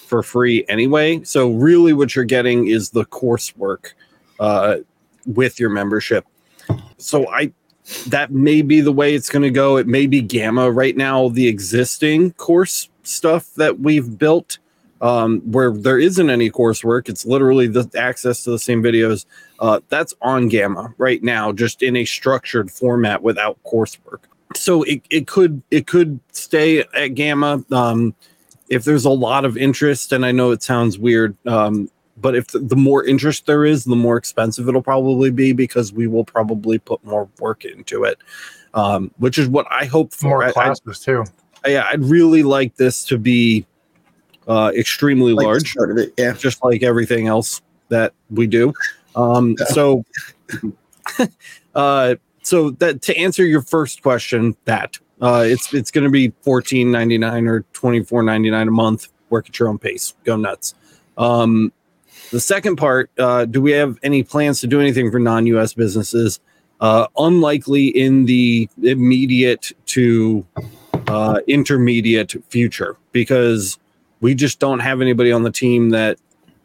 [0.07, 1.21] for free anyway.
[1.23, 3.93] So really, what you're getting is the coursework
[4.39, 4.77] uh,
[5.25, 6.25] with your membership.
[6.97, 7.51] So I
[8.07, 9.77] that may be the way it's going to go.
[9.77, 11.29] It may be Gamma right now.
[11.29, 14.59] The existing course stuff that we've built
[15.01, 17.09] um, where there isn't any coursework.
[17.09, 19.25] It's literally the access to the same videos.
[19.59, 24.19] Uh, that's on Gamma right now, just in a structured format without coursework.
[24.55, 28.15] So it, it could it could stay at Gamma um,
[28.69, 30.11] if there's a lot of interest.
[30.11, 33.83] And I know it sounds weird, um, but if the, the more interest there is,
[33.83, 38.17] the more expensive it'll probably be because we will probably put more work into it,
[38.73, 40.29] um, which is what I hope for.
[40.29, 41.25] More I- I- classes too.
[41.65, 43.65] yeah, I'd really like this to be
[44.47, 46.13] uh, extremely Like large, it.
[46.17, 46.33] Yeah.
[46.33, 48.73] just like everything else that we do.
[49.15, 49.65] Um, Yeah.
[49.65, 50.05] So,
[51.75, 56.33] uh, so that to answer your first question, that uh, it's it's going to be
[56.41, 59.07] fourteen ninety nine or twenty four ninety nine a month.
[59.29, 60.13] Work at your own pace.
[60.23, 60.73] Go nuts.
[61.17, 61.73] Um,
[62.31, 65.73] the second part, uh, do we have any plans to do anything for non US
[65.73, 66.39] businesses?
[66.79, 70.45] Uh, unlikely in the immediate to
[71.07, 73.79] uh, intermediate future because
[74.21, 76.17] we just don't have anybody on the team that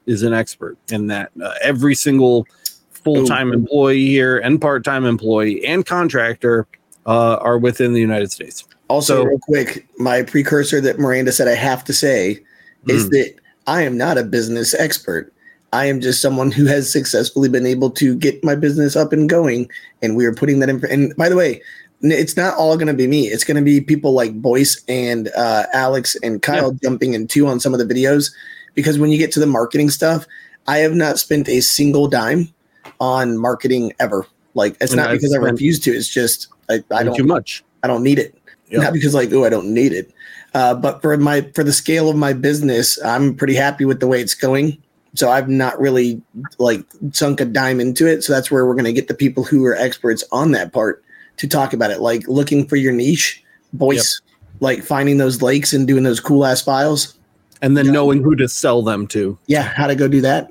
[0.06, 1.30] is an expert in that.
[1.42, 2.46] Uh, every single
[2.90, 6.66] full time employee here and part time employee and contractor
[7.06, 8.64] uh, are within the United States.
[8.88, 12.40] Also, So- real quick, my precursor that Miranda said I have to say
[12.88, 13.10] is Mm.
[13.10, 13.34] that
[13.66, 15.32] I am not a business expert.
[15.72, 19.28] I am just someone who has successfully been able to get my business up and
[19.28, 19.70] going.
[20.02, 20.84] And we are putting that in.
[20.90, 21.62] And by the way,
[22.10, 23.28] it's not all going to be me.
[23.28, 27.46] It's going to be people like Boyce and uh, Alex and Kyle jumping in too
[27.46, 28.32] on some of the videos.
[28.74, 30.26] Because when you get to the marketing stuff,
[30.66, 32.52] I have not spent a single dime
[33.00, 34.26] on marketing ever.
[34.54, 35.92] Like it's And not I've because I refuse to.
[35.92, 37.62] It's just I, I don't too much.
[37.82, 38.36] I don't need it.
[38.68, 38.80] Yeah.
[38.80, 40.12] Not because like, oh, I don't need it.
[40.54, 44.06] Uh, but for my for the scale of my business, I'm pretty happy with the
[44.06, 44.82] way it's going.
[45.14, 46.22] So I've not really
[46.58, 48.22] like sunk a dime into it.
[48.22, 51.04] So that's where we're gonna get the people who are experts on that part
[51.38, 52.00] to talk about it.
[52.00, 53.42] Like looking for your niche,
[53.72, 54.20] voice,
[54.60, 57.18] like finding those lakes and doing those cool ass files.
[57.62, 57.92] And then Yeah.
[57.92, 59.38] knowing who to sell them to.
[59.46, 60.48] Yeah, how to go do that.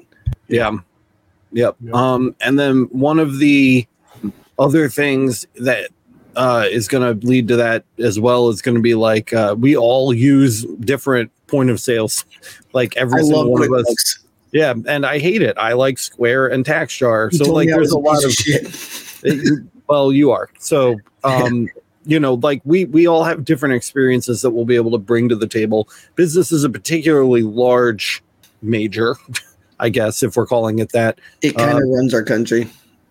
[0.48, 0.78] Yeah.
[1.54, 1.76] Yep.
[1.84, 1.92] Yeah.
[1.94, 3.86] Um, and then one of the
[4.58, 5.90] other things that
[6.38, 9.54] uh, is going to lead to that as well is going to be like uh,
[9.60, 12.24] we all use different point of sales,
[12.74, 13.84] like every I single one of us.
[13.86, 14.18] QuickBooks.
[14.54, 15.58] Yeah, and I hate it.
[15.58, 17.32] I like Square and TaxJar.
[17.34, 18.64] You So like, there's a lot of shit.
[19.92, 20.50] well, you are.
[20.58, 21.68] So, um,
[22.06, 25.28] you know, like we we all have different experiences that we'll be able to bring
[25.28, 25.90] to the table.
[26.16, 28.24] Business is a particularly large
[28.62, 29.18] major,
[29.80, 31.20] I guess, if we're calling it that.
[31.42, 32.62] It kind of runs our country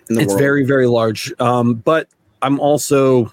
[0.09, 0.41] in the it's world.
[0.41, 1.33] very very large.
[1.39, 2.09] Um, but
[2.41, 3.31] I'm also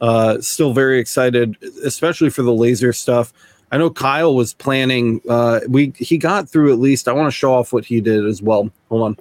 [0.00, 3.34] uh, still very excited, especially for the laser stuff.
[3.72, 5.20] I know Kyle was planning.
[5.28, 7.08] Uh, we he got through at least.
[7.08, 8.70] I want to show off what he did as well.
[8.88, 9.16] Hold on.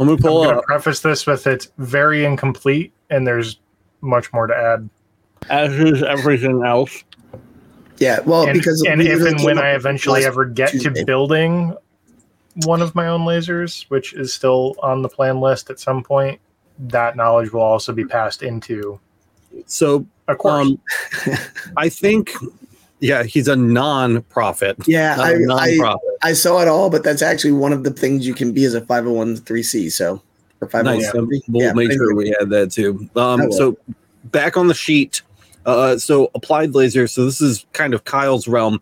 [0.00, 0.64] Let me I'm going to up.
[0.64, 3.60] preface this with it's very incomplete and there's
[4.00, 4.88] much more to add.
[5.50, 7.04] As is everything else.
[7.98, 10.90] yeah, well, and, because and we if and when I eventually ever get Tuesday.
[10.90, 11.76] to building
[12.64, 16.40] one of my own lasers, which is still on the plan list at some point,
[16.78, 18.98] that knowledge will also be passed into
[19.66, 20.66] So a course.
[20.66, 20.80] Um,
[21.76, 22.32] I think,
[23.00, 24.76] yeah, he's a non-profit.
[24.86, 26.10] Yeah, I, a I non-profit.
[26.22, 28.74] I saw it all, but that's actually one of the things you can be as
[28.74, 29.90] a 501c.
[29.90, 30.22] So,
[30.60, 30.84] or 501c.
[30.84, 31.12] nice.
[31.48, 33.08] We'll Yeah, make sure we had that too.
[33.16, 33.76] Um, so
[34.24, 35.22] back on the sheet.
[35.66, 37.06] Uh, so applied laser.
[37.06, 38.80] So this is kind of Kyle's realm.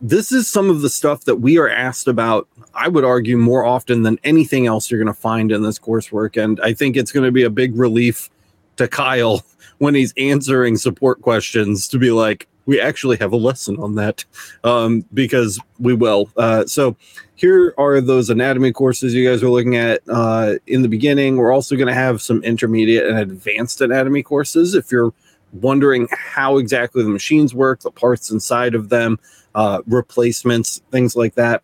[0.00, 2.48] This is some of the stuff that we are asked about.
[2.74, 6.42] I would argue more often than anything else you're going to find in this coursework,
[6.42, 8.30] and I think it's going to be a big relief
[8.76, 9.44] to Kyle
[9.78, 14.24] when he's answering support questions to be like, we actually have a lesson on that
[14.64, 16.30] um, because we will.
[16.36, 16.96] Uh, so
[17.34, 21.36] here are those anatomy courses you guys are looking at uh, in the beginning.
[21.36, 24.74] We're also going to have some intermediate and advanced anatomy courses.
[24.74, 25.12] If you're
[25.52, 29.18] wondering how exactly the machines work, the parts inside of them,
[29.54, 31.62] uh, replacements, things like that.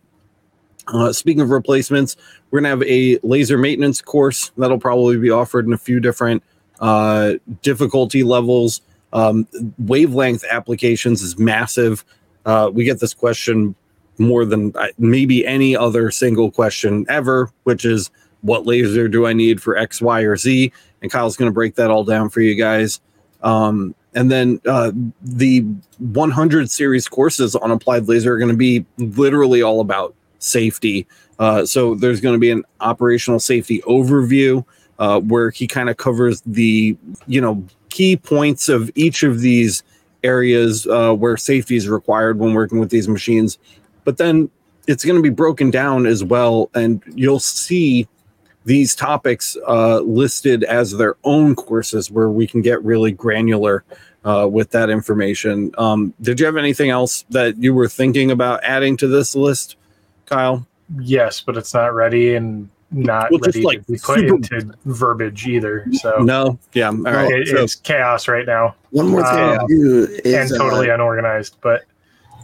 [0.87, 2.15] Uh, speaking of replacements,
[2.49, 5.99] we're going to have a laser maintenance course that'll probably be offered in a few
[5.99, 6.43] different
[6.79, 8.81] uh, difficulty levels.
[9.13, 12.05] Um, wavelength applications is massive.
[12.45, 13.75] Uh, we get this question
[14.17, 19.33] more than uh, maybe any other single question ever, which is what laser do I
[19.33, 20.71] need for X, Y, or Z?
[21.01, 22.99] And Kyle's going to break that all down for you guys.
[23.41, 24.91] Um, and then uh,
[25.21, 25.61] the
[25.99, 31.07] 100 series courses on applied laser are going to be literally all about safety.
[31.37, 34.65] Uh, so there's going to be an operational safety overview
[34.99, 36.95] uh, where he kind of covers the
[37.27, 39.81] you know key points of each of these
[40.23, 43.57] areas uh, where safety is required when working with these machines.
[44.03, 44.49] But then
[44.87, 48.07] it's going to be broken down as well, and you'll see
[48.65, 53.83] these topics uh, listed as their own courses where we can get really granular
[54.25, 55.71] uh, with that information.
[55.77, 59.77] Um, did you have anything else that you were thinking about adding to this list,
[60.25, 60.67] Kyle?
[60.99, 64.35] Yes, but it's not ready and not Well, just ready like to be put super-
[64.35, 65.85] into verbiage either.
[65.93, 67.31] So No, yeah, all right.
[67.31, 70.95] it, so- it's chaos right now One more thing to do is and totally uh,
[70.95, 71.83] unorganized, but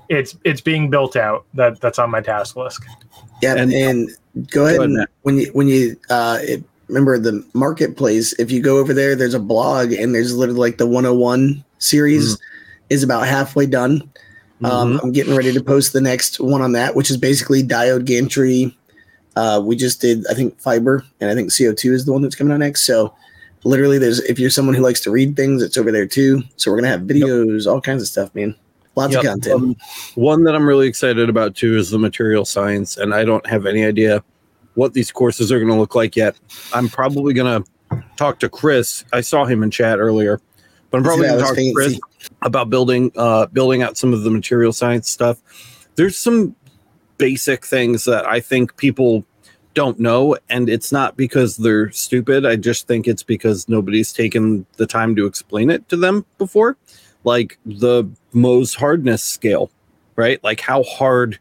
[0.10, 1.46] it's it's being built out.
[1.56, 2.80] That that's on my task list.
[3.42, 4.10] yeah, and- and,
[4.52, 5.10] go ahead ahead, and Matt.
[5.24, 8.34] when you when you uh, it, remember the marketplace.
[8.40, 12.38] If you go over there, there's a blog, and there's literally like the 101 series
[12.92, 14.08] is about halfway done.
[14.64, 15.04] Um, Mhm.
[15.04, 18.78] I'm getting ready to post the next one on that, which is basically diode gantry.
[19.36, 22.36] Uh, we just did, I think, fiber, and I think CO2 is the one that's
[22.36, 22.84] coming out next.
[22.84, 23.14] So,
[23.64, 26.42] literally, there's if you're someone who likes to read things, it's over there too.
[26.56, 28.56] So we're gonna have videos, all kinds of stuff, man.
[28.96, 29.24] Lots Yep.
[29.24, 29.56] of content.
[29.56, 29.76] Um,
[30.16, 33.66] one that I'm really excited about too is the material science, and I don't have
[33.66, 34.24] any idea
[34.76, 36.38] what these courses are going to look like yet.
[36.72, 39.04] I'm probably going to talk to Chris.
[39.14, 40.40] I saw him in chat earlier,
[40.92, 42.00] but I'm probably Yeah, gonna talk to Chris
[42.44, 45.42] about building uh, building out some of the material science stuff.
[45.96, 46.56] There's some
[47.18, 49.26] basic things that I think people
[49.74, 52.46] don't know, and it's not because they're stupid.
[52.46, 56.78] I just think it's because nobody's taken the time to explain it to them before,
[57.24, 59.70] like the Mohs hardness scale,
[60.16, 60.42] right?
[60.44, 61.40] Like how hard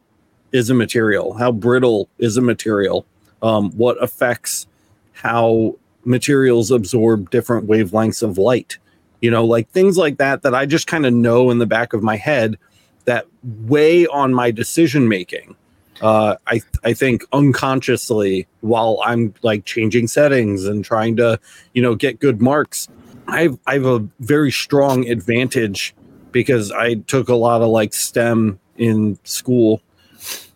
[0.53, 3.07] is a material, how brittle is a material,
[3.43, 4.67] um, what affects
[5.13, 8.79] how materials absorb different wavelengths of light
[9.21, 11.95] you know like things like that that i just kind of know in the back
[11.95, 12.59] of my head
[13.07, 15.57] that weigh on my decision making
[16.01, 21.39] uh i i think unconsciously while i'm like changing settings and trying to
[21.73, 22.89] you know get good marks
[23.29, 25.95] i've i have a very strong advantage
[26.33, 29.81] because i took a lot of like stem in school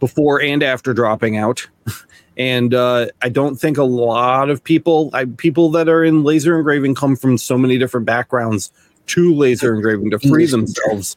[0.01, 1.69] before and after dropping out
[2.39, 6.57] and uh, I don't think a lot of people, I, people that are in laser
[6.57, 8.71] engraving, come from so many different backgrounds
[9.07, 11.17] to laser engraving to free themselves.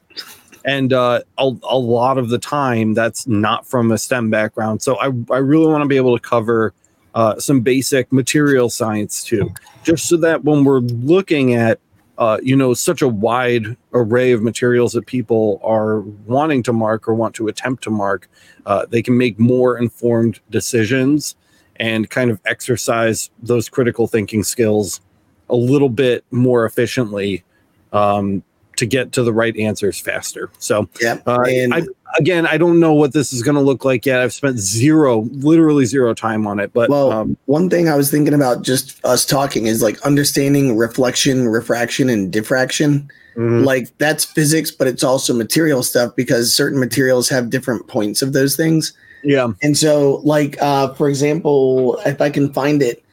[0.65, 4.81] And uh, a, a lot of the time, that's not from a STEM background.
[4.81, 6.73] So I, I really want to be able to cover
[7.13, 11.79] uh, some basic material science too, just so that when we're looking at
[12.17, 17.07] uh, you know such a wide array of materials that people are wanting to mark
[17.07, 18.29] or want to attempt to mark
[18.65, 21.35] uh, they can make more informed decisions
[21.77, 25.01] and kind of exercise those critical thinking skills
[25.49, 27.43] a little bit more efficiently
[27.91, 28.43] um,
[28.81, 30.49] to get to the right answers faster.
[30.57, 31.21] So, Yep.
[31.27, 31.83] uh, and I,
[32.17, 34.19] again, I don't know what this is going to look like yet.
[34.19, 36.73] I've spent zero, literally zero time on it.
[36.73, 40.75] But Well, um, one thing I was thinking about just us talking is like understanding
[40.75, 43.07] reflection, refraction, and diffraction.
[43.37, 48.23] mhm, Like that's physics, but it's also material stuff because certain materials have different points
[48.23, 48.93] of those things.
[49.23, 53.03] yeah, And so, like, uh, for example, if I can find it,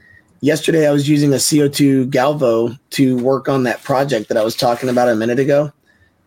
[0.40, 4.56] yesterday I was using a CO2 Galvo to work on that project that I was
[4.56, 5.72] talking about a minute ago.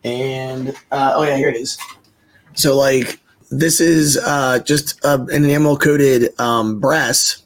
[0.04, 1.78] And, uh, oh, yeah, here it is.
[2.54, 3.20] So, like,
[3.50, 7.42] this is uh, just uh, an enamel coated um, brass.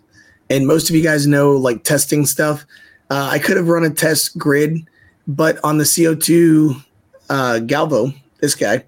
[0.48, 2.64] And most of you guys know, like, testing stuff.
[3.11, 4.87] Uh, I could have run a test grid,
[5.26, 6.83] but on the CO2
[7.29, 8.85] uh, Galvo, this guy,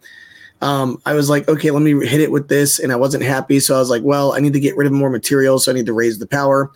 [0.61, 3.61] um, I was like, okay, let me hit it with this, and I wasn't happy.
[3.61, 5.75] So I was like, well, I need to get rid of more material, so I
[5.75, 6.71] need to raise the power.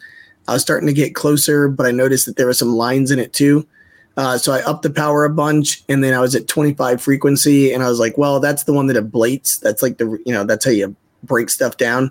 [0.48, 3.18] I was starting to get closer, but I noticed that there were some lines in
[3.18, 3.66] it too.
[4.16, 7.72] Uh, so I upped the power a bunch, and then I was at 25 frequency,
[7.72, 9.59] and I was like, well, that's the one that ablates.
[9.61, 12.11] That's like the you know that's how you break stuff down.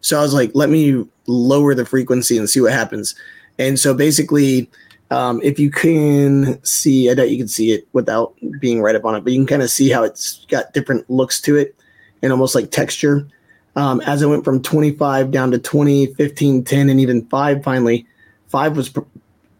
[0.00, 3.14] So I was like, let me lower the frequency and see what happens.
[3.58, 4.68] And so basically,
[5.10, 9.04] um, if you can see, I doubt you can see it without being right up
[9.04, 11.76] on it, but you can kind of see how it's got different looks to it
[12.22, 13.28] and almost like texture.
[13.74, 18.06] Um, as I went from 25 down to 20, 15, 10, and even five, finally,
[18.48, 19.04] five was per-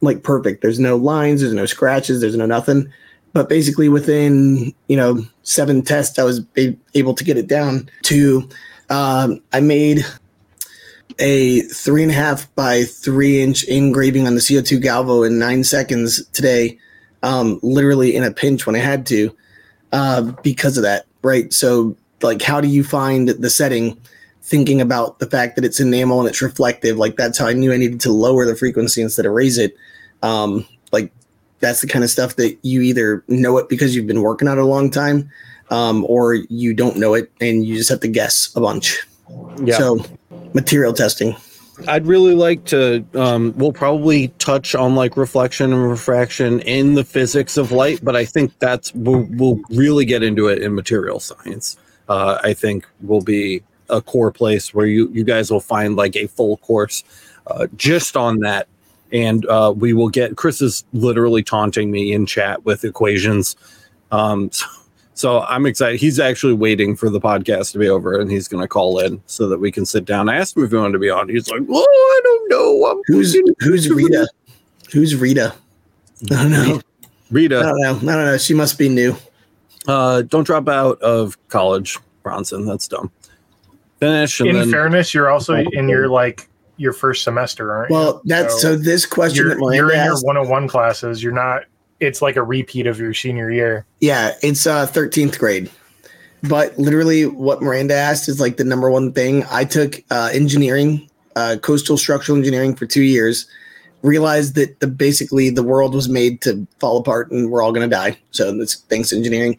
[0.03, 0.61] like perfect.
[0.61, 2.92] There's no lines, there's no scratches, there's no nothing.
[3.33, 7.88] But basically, within you know seven tests, I was a- able to get it down
[8.03, 8.48] to.
[8.90, 10.05] Um, I made
[11.18, 15.64] a three and a half by three inch engraving on the CO2 Galvo in nine
[15.64, 16.79] seconds today,
[17.22, 19.35] um, literally in a pinch when I had to,
[19.92, 21.53] uh, because of that, right?
[21.53, 24.00] So, like, how do you find the setting?
[24.44, 27.72] Thinking about the fact that it's enamel and it's reflective, like that's how I knew
[27.72, 29.76] I needed to lower the frequency instead of raise it.
[30.22, 31.12] Um, like
[31.61, 34.58] that's the kind of stuff that you either know it because you've been working on
[34.58, 35.30] it a long time,
[35.70, 39.06] um, or you don't know it and you just have to guess a bunch.
[39.62, 39.79] yeah.
[39.79, 40.04] So,
[40.54, 41.37] material testing.
[41.88, 43.04] I'd really like to.
[43.14, 48.14] Um, we'll probably touch on like reflection and refraction in the physics of light, but
[48.14, 51.77] I think that's we'll, we'll really get into it in material science.
[52.09, 56.17] Uh, I think will be a core place where you you guys will find like
[56.17, 57.05] a full course.
[57.46, 58.69] uh, just on that.
[59.13, 63.57] And uh, we will get Chris is literally taunting me in chat with equations.
[64.11, 64.67] Um, so,
[65.15, 66.00] so I'm excited.
[66.00, 69.21] He's actually waiting for the podcast to be over and he's going to call in
[69.27, 70.29] so that we can sit down.
[70.31, 71.29] I asked him if he wanted to be on.
[71.29, 72.87] He's like, Oh, I don't know.
[72.90, 74.27] I'm Who's who's Rita?
[74.92, 75.55] Who's Rita?
[76.31, 76.81] I don't know.
[77.31, 77.59] Rita.
[77.59, 78.13] I don't know.
[78.13, 78.38] I don't know.
[78.38, 79.15] She must be new.
[79.87, 82.66] Uh, don't drop out of college, Bronson.
[82.66, 83.10] That's dumb.
[84.00, 87.96] Finish and In then fairness, you're also in your like your first semester, aren't you?
[87.96, 88.76] Well, that's so.
[88.76, 91.22] This question you're, that Miranda you're in your 101 classes.
[91.22, 91.64] You're not.
[92.00, 93.87] It's like a repeat of your senior year.
[94.00, 95.70] yeah, it's uh 13th grade.
[96.42, 99.44] But literally, what Miranda asked is like the number one thing.
[99.48, 103.46] I took uh, engineering, uh, coastal structural engineering for two years.
[104.03, 107.87] Realized that the basically the world was made to fall apart and we're all gonna
[107.88, 108.19] die.
[108.33, 109.59] So that's thanks engineering.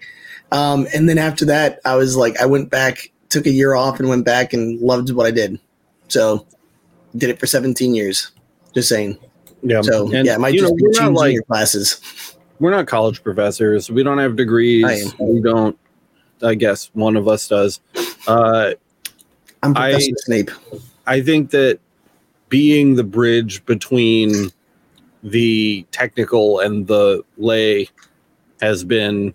[0.51, 3.99] Um, and then after that, I was like, I went back, took a year off,
[3.99, 5.59] and went back and loved what I did.
[6.09, 6.45] So
[7.15, 8.31] did it for 17 years.
[8.73, 9.17] Just saying.
[9.61, 9.81] yeah.
[9.81, 12.35] So And, yeah, it might you know, be changing like your classes.
[12.59, 13.89] we're not college professors.
[13.89, 14.85] We don't have degrees.
[14.85, 15.23] I.
[15.23, 15.77] We don't.
[16.41, 17.79] I guess one of us does.
[18.27, 18.73] Uh,
[19.63, 20.51] I'm I- Professor Snape.
[21.07, 21.79] I think that
[22.53, 24.51] being the bridge between
[25.23, 27.89] the technical and the lay
[28.61, 29.33] has been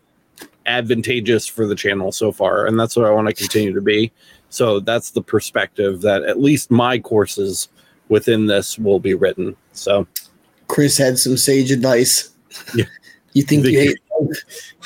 [0.67, 4.13] advantageous for the channel so far, and that's what I want to continue to be.
[4.51, 7.69] So that's the perspective that at least my courses
[8.09, 9.57] within this will be written.
[9.73, 10.07] So
[10.69, 12.31] Chris had some sage advice.
[12.77, 12.85] Yeah.
[13.33, 13.99] you think The- you hate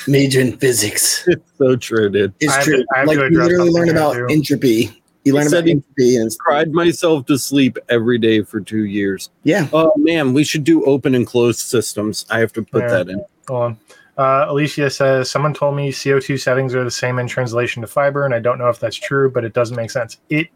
[0.07, 1.23] major in physics?
[1.27, 2.33] it's so true, dude.
[2.39, 2.77] It's I true.
[2.77, 4.25] to- like you literally learn about too.
[4.31, 5.02] entropy.
[5.25, 9.29] You learn said about entropy, and Cried myself to sleep every day for two years.
[9.43, 12.25] yeah, Oh man, we should do open and closed systems.
[12.29, 12.89] I have to put Yeah.
[12.89, 13.23] that in.
[13.47, 13.77] Hold on.
[14.17, 18.25] Uh, Alicia says, Someone told me CO2 settings are the same in translation to fiber,
[18.25, 20.17] and I don't know if that's true, but it doesn't make sense.
[20.29, 20.49] It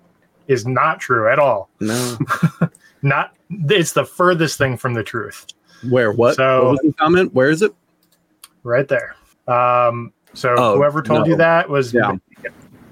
[0.47, 1.69] is not true at all.
[1.79, 2.17] no,
[3.03, 5.45] Not, it's the furthest thing from the truth,
[5.89, 6.11] Where?
[6.11, 6.35] What?
[6.35, 7.33] So- what was the comment?
[7.33, 7.73] Where is it?
[8.63, 9.15] right there.
[9.47, 11.25] Um, so Oh, whoever told no.
[11.27, 12.15] you that was, Yeah.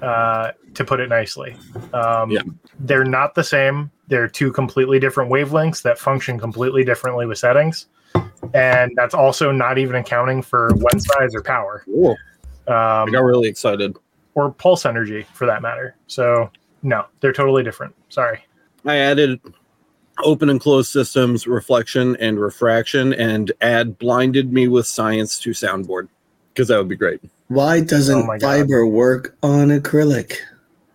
[0.01, 1.55] Uh, to put it nicely,
[1.93, 2.41] um, Yeah.
[2.79, 3.89] they're not the same.
[4.07, 7.87] They're two completely different wavelengths that function completely differently with settings.
[8.53, 11.81] And that's also not even accounting for one size or power.
[11.85, 12.15] Cool.
[12.67, 13.97] I Um, got really excited.
[14.35, 15.95] or pulse energy for that matter.
[16.07, 16.49] So
[16.83, 17.95] no, they're totally different.
[18.09, 18.43] Sorry.
[18.85, 19.39] I added
[20.23, 26.07] open and closed systems, reflection and refraction, and add blinded me with science to soundboard
[26.53, 27.21] because that would be great.
[27.47, 28.41] Why Oh doesn't my God.
[28.47, 30.37] fiber work on acrylic?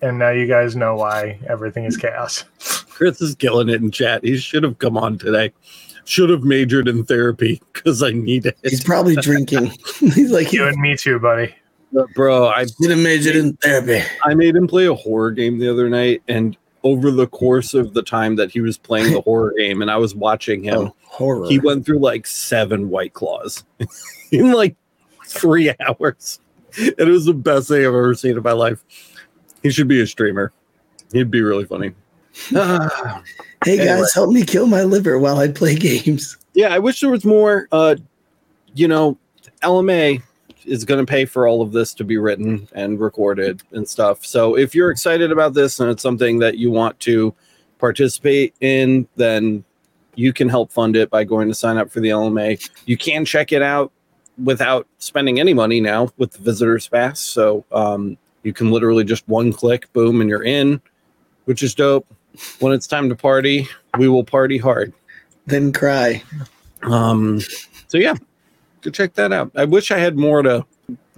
[0.03, 2.45] And now you guys know why everything is chaos.
[2.91, 4.25] Chris is killing it in chat.
[4.25, 5.53] He should have come on today.
[6.05, 8.57] Should have majored in therapy because I need it.
[8.63, 9.73] He's probably drinking.
[10.01, 11.55] He's like, You and me too, buddy.
[11.93, 14.07] But bro, I should have major in therapy.
[14.25, 17.95] I made him play a horror game the other night, and over the course of
[17.95, 20.95] the time that he was playing the horror game, and I was watching him, Oh,
[21.03, 21.47] horror.
[21.49, 23.65] he went through like seven white claws
[24.31, 24.77] in like
[25.31, 26.41] three hours.
[26.77, 28.85] It was the best thing I've ever seen in my life.
[29.63, 30.53] He should be a streamer.
[31.13, 31.93] He'd be really funny.
[32.55, 33.23] Ah,
[33.65, 34.07] hey guys, anyway.
[34.15, 36.37] help me kill my liver while I play games.
[36.55, 37.69] yeah, I wish there was more.
[37.73, 37.97] Uh,
[38.75, 39.19] you know,
[39.63, 40.23] LMA
[40.65, 44.25] is going to pay for all of this to be written and recorded and stuff.
[44.25, 47.35] So if you're excited about this and it's something that you want to
[47.79, 49.65] participate in, then
[50.15, 52.69] you can help fund it by going to sign up for the LMA.
[52.87, 53.91] You can check it out
[54.43, 57.21] without spending any money now with the visitors pass.
[57.21, 60.81] So um, you can literally just one click, boom, and you're in,
[61.45, 62.07] which is dope.
[62.61, 63.69] When it's time to party,
[63.99, 64.93] we will party hard.
[65.47, 66.23] Then cry.
[66.83, 67.41] Um,
[67.89, 68.15] so yeah,
[68.83, 69.51] go check that out.
[69.57, 70.65] I wish I had more to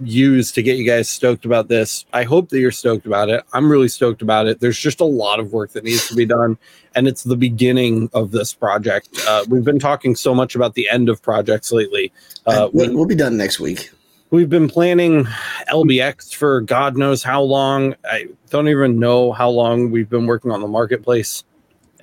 [0.07, 2.05] use to get you guys stoked about this.
[2.13, 3.43] I hope that you're stoked about it.
[3.53, 4.59] I'm really stoked about it.
[4.59, 6.57] There's just a lot of work that needs to be done,
[6.95, 9.09] and it's the beginning of this project.
[9.27, 12.11] Uh, we've been talking so much about the end of projects lately.
[12.45, 13.91] Uh, we'll, we'll be done next week.
[14.29, 15.25] we've been planning
[15.71, 17.95] LBX for God knows how long.
[18.03, 21.43] I don't even know how long we've been working on the marketplace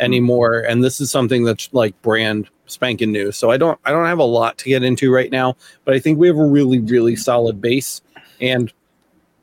[0.00, 0.60] anymore.
[0.60, 3.30] And this is something that's like brand spanking new.
[3.32, 6.00] So I don't I don't have a lot to get into right now, but I
[6.00, 8.00] think we have a really, really solid base.
[8.40, 8.72] And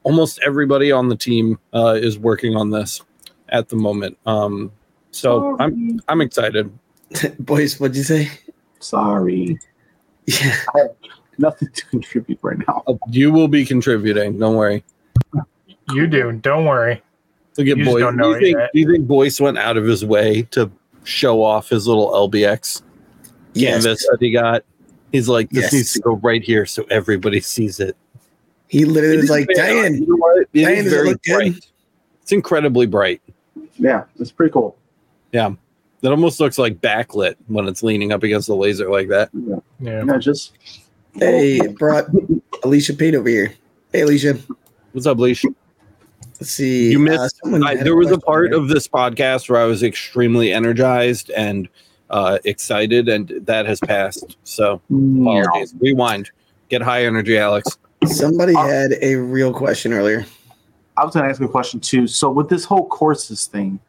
[0.03, 3.01] almost everybody on the team uh, is working on this
[3.49, 4.17] at the moment.
[4.25, 4.71] Um,
[5.11, 6.71] so I'm I'm excited.
[7.39, 8.29] Boyce, what'd you say?
[8.79, 9.59] Sorry.
[10.29, 10.57] Yeah.
[11.37, 12.83] Nothing to contribute right now.
[13.09, 14.37] You will be contributing.
[14.39, 14.83] Don't worry.
[15.93, 16.33] You do.
[16.33, 17.01] Don't worry.
[17.57, 18.01] Look at Boyce.
[18.01, 20.69] don't Do you, think, do you think Boyce went out of his way to
[21.03, 22.81] show off his little LBX
[23.53, 23.83] Yes.
[23.83, 24.63] canvas that he got?
[25.11, 25.73] He's like, this Yes.
[25.73, 27.95] needs to go right here so everybody sees it.
[28.67, 30.41] He literally It was like, very- Diane, you know what?
[30.41, 31.33] It Diane, is does it very look good?
[31.33, 31.65] bright.
[32.21, 33.21] It's incredibly bright.
[33.79, 34.75] Yeah, it's pretty cool.
[35.31, 35.51] Yeah.
[36.01, 39.29] That almost looks like backlit when it's leaning up against the laser like that.
[39.79, 40.03] Yeah.
[40.03, 40.53] No, just
[41.13, 42.05] Hey, brought
[42.63, 43.53] Alicia Pate over here.
[43.91, 44.37] Hey, Alicia.
[44.91, 45.43] What's up, Leash?
[46.39, 46.91] Let's see.
[46.91, 48.59] You missed- someone I, had there was a part here.
[48.59, 51.67] of this podcast where I was extremely energized and
[52.09, 54.37] uh, excited, and that has passed.
[54.43, 55.41] So meow.
[55.41, 55.73] apologies.
[55.79, 56.31] Rewind.
[56.69, 57.77] Get high energy, Alex.
[58.05, 60.25] somebody had a real question earlier.
[60.97, 62.07] I was going to ask a question too.
[62.07, 63.79] So with this whole courses thing,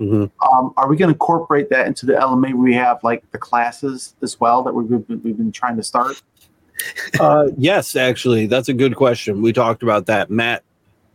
[0.00, 0.30] Mhm.
[0.52, 2.52] um, are we going to incorporate that into the LMA?
[2.54, 6.20] We have like the classes as well that we've been, we've been trying to start.
[7.20, 9.40] Uh, yes, actually, that's a good question.
[9.40, 10.30] We talked about that.
[10.30, 10.64] Matt,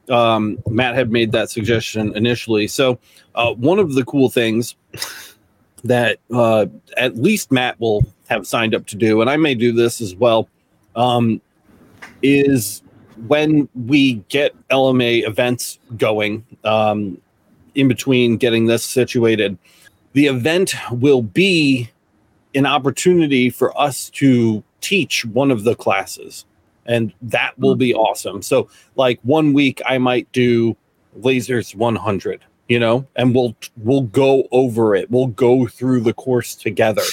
[0.10, 2.68] um, Matt had made that suggestion initially.
[2.68, 3.00] So,
[3.36, 4.76] uh, one of the cool things
[5.84, 6.66] that uh,
[6.98, 10.16] at least Matt will have signed up to do, and I may do this as
[10.16, 10.50] well,
[10.96, 11.42] um,
[12.22, 12.82] is
[13.28, 17.20] when we get LMA events going, um,
[17.76, 19.58] in between getting this situated,
[20.14, 21.90] the event will be
[22.56, 26.46] an opportunity for us to teach one of the classes
[26.90, 28.42] and that will be awesome.
[28.42, 30.76] So like one week i might do
[31.22, 35.10] lasers 100 you know and we'll we'll go over it.
[35.10, 37.04] We'll go through the course together.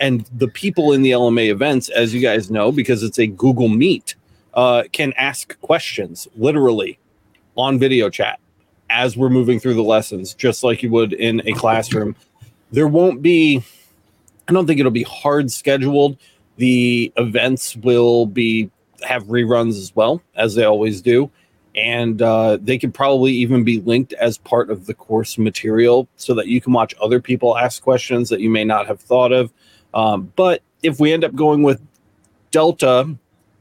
[0.00, 3.68] And the people in the lma events as you guys know because it's a google
[3.68, 4.14] meet
[4.54, 6.98] uh, can ask questions literally
[7.56, 8.40] on video chat
[8.88, 12.16] as we're moving through the lessons just like you would in a classroom.
[12.70, 13.62] There won't be
[14.48, 16.16] i don't think it'll be hard scheduled.
[16.58, 18.70] The events will be
[19.02, 21.30] have reruns as well as they always do.
[21.74, 26.34] And uh, they could probably even be linked as part of the course material so
[26.34, 29.52] that you can watch other people ask questions that you may not have thought of.
[29.92, 31.80] Um, but if we end up going with
[32.50, 33.14] delta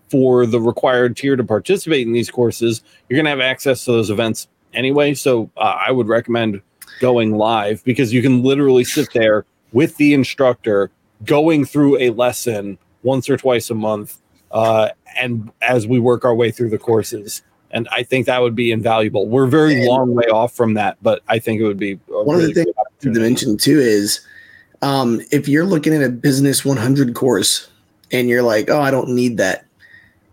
[0.10, 3.92] for the required tier to participate in these courses you're going to have access to
[3.92, 5.14] those events anyway.
[5.14, 6.62] So uh, i would recommend
[7.02, 10.92] going live because you can literally sit there with the instructor
[11.26, 14.22] going through a lesson once or twice a month
[14.56, 18.56] uh, and as we work our way through the courses and i think that would
[18.56, 21.78] be invaluable we're very And- long way off from that but i think it would
[21.80, 24.22] be One of the things to mention too is
[24.82, 27.70] um, if you're looking at a business 100 course
[28.12, 29.66] and you're like, oh, I don't need that,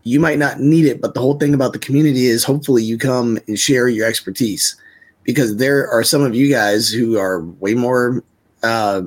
[0.03, 1.01] you might not need it.
[1.01, 4.77] But the whole thing about the community is hopefully you come and share your expertise
[5.23, 8.23] because there are some of you guys who are way more
[8.63, 9.03] uh,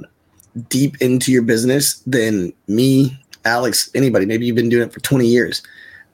[0.70, 3.16] deep into your business than me,
[3.46, 4.26] Alex, anybody.
[4.26, 5.62] Maybe you've been doing it for 20 years.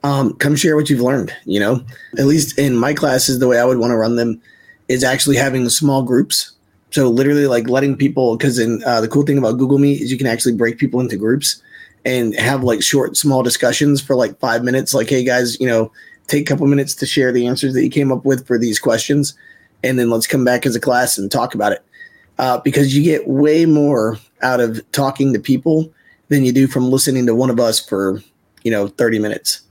[0.03, 1.33] Um, come share what you've learned.
[1.45, 1.85] You know,
[2.17, 4.41] at least in my classes, the way I would want to run them
[4.87, 6.53] is actually having small groups
[6.91, 10.11] so literally like letting people because in uh, the cool thing about google meet is
[10.11, 11.61] you can actually break people into groups
[12.05, 15.91] and have like short small discussions for like five minutes like hey guys you know
[16.27, 18.79] take a couple minutes to share the answers that you came up with for these
[18.79, 19.33] questions
[19.83, 21.83] and then let's come back as a class and talk about it
[22.37, 25.91] uh, because you get way more out of talking to people
[26.31, 28.21] than you do from listening to one of us for
[28.63, 29.61] you know 30 minutes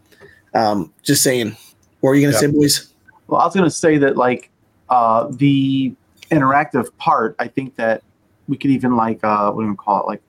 [0.54, 1.56] um, just saying
[2.00, 2.40] what are you gonna Yep.
[2.40, 2.92] say Boyce
[3.26, 4.50] Well, I was going to say that like
[4.90, 5.94] uh, the
[6.30, 8.02] interactive part, I think that
[8.48, 10.06] we could even like uh, what do we call it?
[10.06, 10.22] Like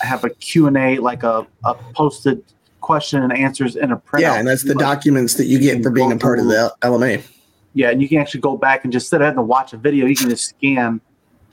[0.00, 2.42] have a Q and A, like a, a posted
[2.80, 4.20] question and answers in a printout.
[4.20, 6.72] yeah and that's the Like, documents that you get for being a part of the
[6.82, 7.24] lma
[7.72, 9.78] Yeah, and you can actually go back and just instead of having to watch a
[9.78, 11.00] video, you can just scan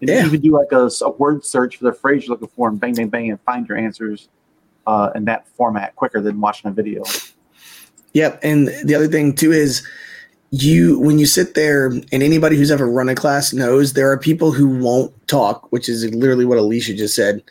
[0.02, 0.26] and Yeah.
[0.26, 3.08] even do like a word search for the phrase you're looking for and bang, bang,
[3.08, 4.28] bang, and find your answers
[4.88, 7.04] uh, in that format quicker than watching a video.
[8.14, 8.40] Yep.
[8.44, 9.88] And the other thing too is
[10.50, 14.18] you when you sit there and anybody who's ever run a class knows there are
[14.18, 17.42] people who won't talk, which is literally what Alicia just said.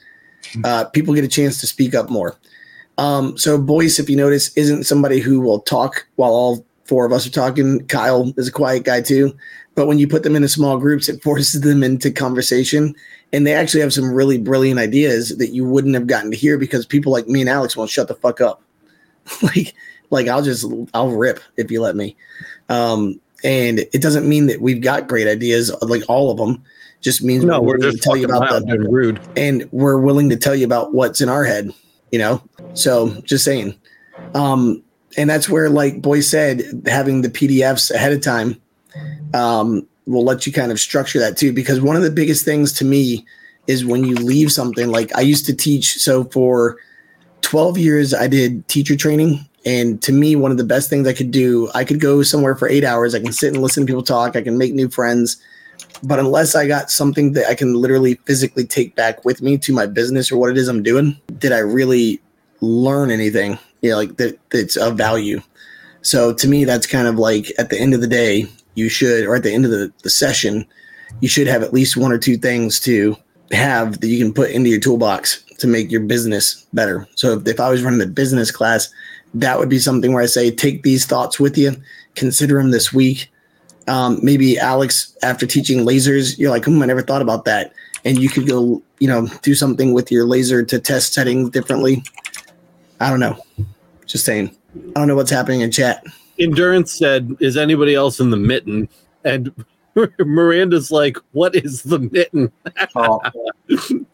[0.64, 2.36] Uh, people get a chance to speak up more.
[2.98, 7.12] Um, so Boyce, if you notice, isn't somebody who will talk while all four of
[7.12, 7.86] us are talking.
[7.86, 9.34] Kyle is a quiet guy too.
[9.76, 12.96] But when you put them into small groups, it forces them into conversation.
[13.32, 16.58] And they actually have some really brilliant ideas that you wouldn't have gotten to hear
[16.58, 18.60] because people like me and Alex won't shut the fuck up.
[19.42, 19.74] like
[20.10, 22.16] like I'll just I'll rip if you let me.
[22.68, 26.62] Um, and it doesn't mean that we've got great ideas, like all of them.
[27.00, 29.98] Just means no we're willing just to tell you about the, and rude and we're
[29.98, 31.72] willing to tell you about what's in our head,
[32.10, 32.42] you know.
[32.74, 33.78] So just saying.
[34.34, 34.82] Um,
[35.16, 38.60] and that's where, like Boy said, having the PDFs ahead of time
[39.34, 41.52] um, will let you kind of structure that too.
[41.52, 43.24] Because one of the biggest things to me
[43.66, 44.88] is when you leave something.
[44.88, 46.78] Like I used to teach, so for
[47.42, 49.46] 12 years I did teacher training.
[49.66, 52.56] And to me, one of the best things I could do, I could go somewhere
[52.56, 53.14] for eight hours.
[53.14, 54.34] I can sit and listen to people talk.
[54.34, 55.36] I can make new friends.
[56.02, 59.72] But unless I got something that I can literally physically take back with me to
[59.72, 62.22] my business or what it is I'm doing, did I really
[62.60, 63.58] learn anything?
[63.82, 65.40] Know, like that that's of value.
[66.02, 69.26] So to me, that's kind of like at the end of the day, you should,
[69.26, 70.66] or at the end of the, the session,
[71.20, 73.16] you should have at least one or two things to
[73.52, 77.06] have that you can put into your toolbox to make your business better.
[77.16, 78.88] So if, if I was running a business class,
[79.34, 81.76] that would be something where I say, take these thoughts with you,
[82.14, 83.30] consider them this week.
[83.88, 87.72] Um, maybe Alex, after teaching lasers, you're like, hmm, I never thought about that.
[88.04, 92.02] And you could go, you know, do something with your laser to test settings differently.
[93.00, 93.42] I don't know.
[94.06, 94.56] Just saying.
[94.76, 96.04] I don't know what's happening in chat.
[96.38, 98.88] Endurance said, "Is anybody else in the mitten?"
[99.24, 99.52] And
[100.18, 102.52] Miranda's like, "What is the mitten?"
[102.94, 103.20] Oh,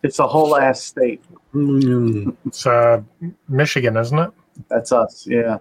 [0.03, 1.23] it's a whole ass state.
[1.55, 2.37] Mm.
[2.47, 3.03] It's uh,
[3.49, 4.31] Michigan, isn't it?
[4.69, 5.27] That's us.
[5.27, 5.59] Yeah,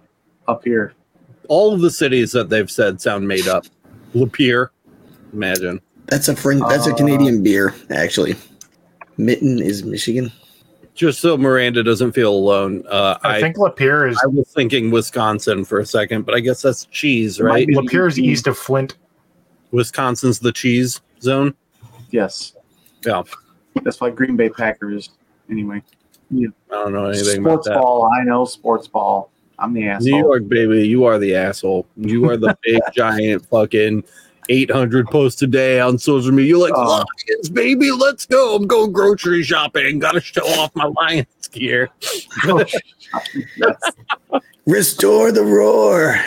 [0.48, 0.92] up here.
[1.48, 3.66] All of the cities that they've said sound made up.
[4.14, 4.68] Lapeer,
[5.32, 5.80] imagine.
[6.06, 8.36] That's a French, that's a Uh, Canadian beer, actually.
[9.16, 10.32] Mitten is Michigan.
[10.96, 14.90] Just so Miranda doesn't feel alone, uh, I, I, think Lapeer is I was thinking
[14.90, 17.68] Wisconsin for a second, but I guess that's cheese, right?
[17.68, 17.84] Might.
[17.84, 18.96] Lapeer is east of Flint.
[19.72, 21.54] Wisconsin's the cheese zone.
[22.10, 22.54] Yes.
[23.04, 23.22] Yeah.
[23.82, 25.10] That's why Green Bay Packers.
[25.50, 25.82] Anyway,
[26.30, 26.48] Yeah.
[26.70, 27.74] I don't know anything about sports that.
[27.74, 28.10] ball.
[28.18, 29.30] I know sports ball.
[29.58, 30.10] I'm the asshole.
[30.10, 31.86] New York, baby, you are the asshole.
[31.96, 34.04] You are the big giant fucking
[34.48, 36.50] 800 posts a day on social media.
[36.50, 37.04] You're like, Oh.
[37.28, 38.54] Lions, baby, let's go.
[38.56, 39.98] I'm going grocery shopping.
[39.98, 41.90] Got to show off my Lions gear.
[42.44, 42.64] Oh,
[44.66, 46.20] Restore the roar.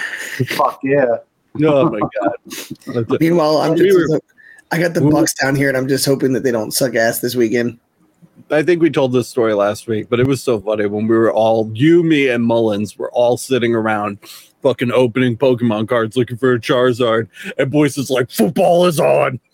[0.47, 1.17] Fuck yeah.
[1.65, 3.19] Oh my god.
[3.19, 4.19] Meanwhile, I'm We just were-
[4.71, 6.71] I got the we were- Bucks down here, and I'm just hoping that they don't
[6.71, 7.79] suck ass this weekend.
[8.51, 11.15] I think we told this story last week, but it was so funny when we
[11.15, 14.19] were all you, me, and Mullins were all sitting around
[14.61, 17.27] fucking opening Pokemon cards looking for a Charizard.
[17.57, 19.39] And Boyce is like, football is on.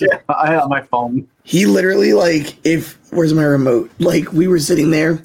[0.00, 1.28] Yeah, I have my phone.
[1.44, 3.88] He literally like, if where's my remote?
[4.00, 5.22] Like we were sitting there,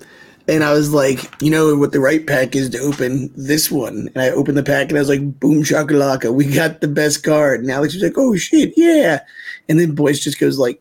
[0.48, 4.10] and I was like, you know what the right pack is to open this one,
[4.14, 7.24] and I opened the pack, and I was like, boom shakalaka, we got the best
[7.24, 7.62] card.
[7.62, 9.22] And Alex was like, oh shit, yeah,
[9.68, 10.80] and then Boyce just goes like,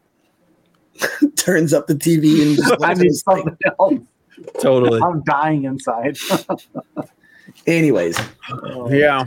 [1.36, 3.94] turns up the TV and just I need something else.
[4.60, 5.00] Totally.
[5.02, 6.16] I'm dying inside.
[7.66, 8.18] anyways.
[8.88, 9.24] Yeah.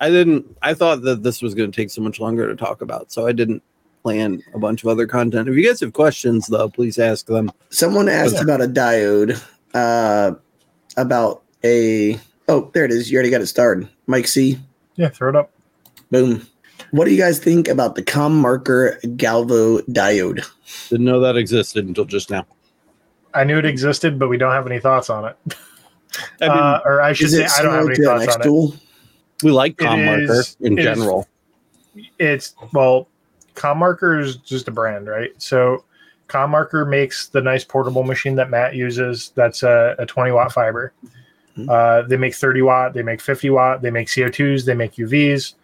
[0.00, 0.56] I didn't.
[0.62, 3.26] I thought that this was going to take so much longer to talk about, so
[3.26, 3.62] I didn't
[4.02, 5.48] plan a bunch of other content.
[5.48, 7.50] If you guys have questions, though, please ask them.
[7.70, 8.42] Someone asked Yeah.
[8.42, 9.40] about a diode,
[9.74, 10.32] uh,
[10.96, 12.18] about a.
[12.48, 13.10] Oh, there it is.
[13.10, 13.88] You already got it started.
[14.06, 14.58] Mike C.
[14.96, 15.50] Yeah, throw it up.
[16.10, 16.46] Boom.
[16.92, 20.44] What do you guys think about the ComMarker Galvo diode?
[20.90, 22.46] Didn't know that existed until just now.
[23.34, 25.36] I knew it existed, but we don't have any thoughts on it.
[26.42, 28.80] I mean, uh, or I should say, I don't have any thoughts X on it.
[29.42, 31.26] we like it ComMarker is- in it is- general.
[32.18, 33.08] It's well,
[33.54, 35.30] ComMarker is just a brand, right?
[35.38, 35.84] So
[36.28, 39.32] ComMarker makes the nice portable machine that Matt uses.
[39.34, 40.92] That's a, a 20 watt fiber.
[41.56, 41.68] Mhm.
[41.70, 45.54] Uh, they make 30 watt, they make 50 watt, they make CO2s, they make UVs,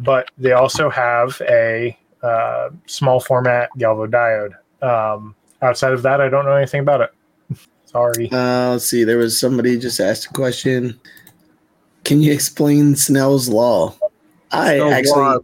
[0.00, 4.54] but they also have a uh, small format Galvo diode.
[4.82, 7.58] Um, outside of that, I don't know anything about it.
[7.86, 8.30] Sorry.
[8.30, 9.04] Uh, let's see.
[9.04, 10.98] There was somebody just asked a question.
[12.04, 13.94] Can you explain Snell's law?
[14.52, 15.38] I Snell's actually law.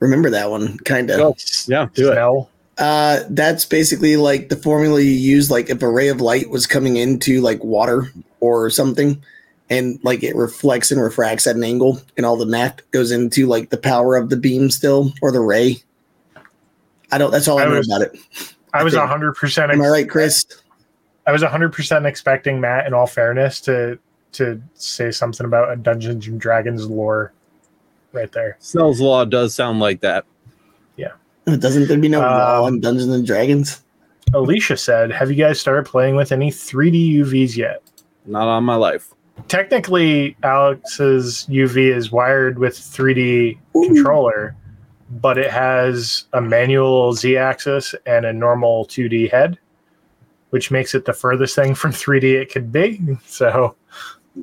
[0.00, 1.18] remember that one, kind of.
[1.18, 1.36] Go.
[1.66, 2.14] Yeah, do it.
[2.14, 2.50] Snell.
[2.76, 6.66] Uh, that's basically like the formula you use, like if a ray of light was
[6.66, 8.08] coming into like water
[8.40, 9.22] or something,
[9.70, 13.46] and like it reflects and refracts at an angle, and all the math goes into
[13.46, 15.76] like the power of the beam still or the ray.
[17.12, 17.30] I don't.
[17.30, 18.18] That's all I, I know was- about it.
[18.72, 20.44] I was think- 100% Am I right, Chris?
[21.26, 23.98] I was 100% expecting Matt, in all fairness, to
[24.32, 27.32] to say something about a Dungeons and Dragons lore
[28.12, 28.56] right there.
[28.58, 30.24] Snell's Law does sound like that.
[30.96, 31.12] Yeah
[31.46, 33.82] it doesn't there be no law Um, in Dungeons and Dragons?
[34.34, 37.80] Alicia said, Have you guys started playing with any 3D UVs yet?
[38.26, 39.13] Not on my life.
[39.48, 43.86] Technically, Alex's UV is wired with 3D Ooh.
[43.86, 44.56] controller,
[45.10, 49.58] but it has a manual Z axis and a normal 2D head,
[50.50, 53.00] which makes it the furthest thing from 3D it could be.
[53.26, 53.76] So,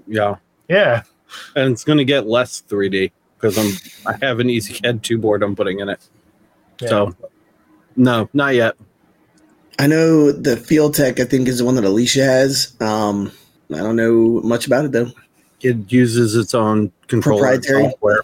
[0.07, 0.35] Yeah,
[0.69, 1.03] yeah.
[1.55, 3.71] and it's going to get less 3D because I'm
[4.13, 5.99] I have an EZCAD two board I'm putting in it.
[6.81, 6.89] yeah.
[6.89, 7.15] So
[7.95, 8.75] no, not yet.
[9.79, 11.19] I know the Feeltek.
[11.19, 12.75] I think is the one that Alicia has.
[12.79, 13.31] Um,
[13.73, 15.07] I don't know much about it though.
[15.61, 17.83] It uses its own controller Proprietary?
[17.83, 18.21] software.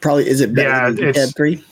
[0.00, 1.64] Probably is it better Yeah, than it's- CAD three?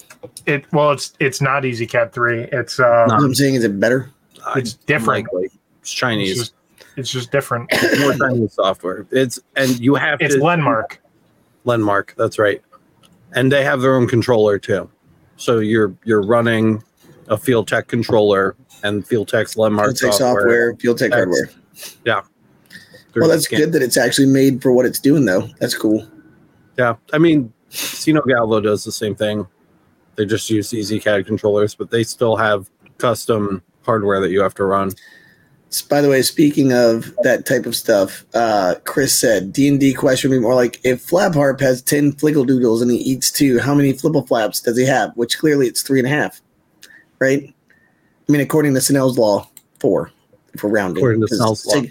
[0.47, 2.43] it well, it's it's not EZCAD 3.
[2.53, 3.15] It's uh, No.
[3.17, 4.11] I'm saying is it better?
[4.57, 5.27] It's different.
[5.27, 5.45] Likely.
[5.47, 6.37] It's It's Chinese.
[6.39, 6.55] just,
[6.97, 7.69] it's just different.
[7.73, 9.07] It's more Chinese software.
[9.11, 10.99] It's and you have It's to Lenmark.
[11.67, 12.15] Lenmark.
[12.17, 12.63] That's right.
[13.35, 14.89] And they have their own controller too.
[15.37, 16.83] So you're you're running
[17.29, 20.19] a Feeltek controller and Feeltek's Lenmark Feeltek software.
[20.19, 21.47] software, Feeltek hardware.
[21.75, 22.23] Through
[23.15, 23.61] Well, that's scan.
[23.61, 25.49] good that it's actually made for what it's doing though.
[25.61, 26.07] That's cool.
[26.79, 29.47] Yeah, I mean, Sino Galvo does the same thing.
[30.17, 34.65] They just use EZCAD controllers, but they still have custom hardware that you have to
[34.65, 34.93] run.
[35.89, 39.95] By the way, speaking of that type of stuff, uh, Chris said D and D
[39.95, 43.59] question would be more like if Flabharp has ten fliggle doodles and he eats two,
[43.59, 45.13] how many flibble flaps does he have?
[45.17, 46.43] Which clearly it's three and a half,
[47.21, 47.43] right?
[48.29, 49.49] I mean, according to Snell's law,
[49.81, 50.13] four
[50.63, 51.03] we're rounding.
[51.03, 51.83] According to Snell's law.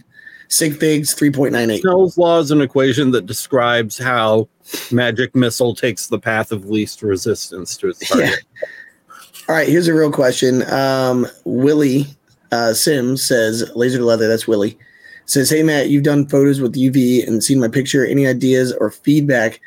[0.52, 1.82] Sig, figs three point nine eight.
[1.82, 4.48] Snell's law is an equation that describes how
[4.92, 8.40] magic missile takes the path of least resistance to its target.
[8.62, 8.68] Yeah.
[9.50, 10.64] All right, here's a real question.
[10.72, 12.06] Um, Willie
[12.52, 14.78] uh, Sims says, "Laser to leather." That's Willie.
[15.26, 18.06] Says, "Hey Matt, you've done photos with UV and seen my picture.
[18.06, 19.60] Any ideas or feedback?"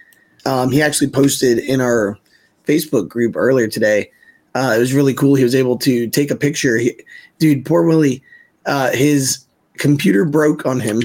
[0.47, 2.19] Um, he actually posted in our
[2.67, 4.11] Facebook group earlier today.
[4.55, 5.35] Uh, it was really cool.
[5.35, 6.77] He was able to take a picture.
[6.79, 6.95] He,
[7.39, 8.23] dude, poor Willie.
[8.67, 9.44] Uh, his
[9.79, 11.03] computer broke on him.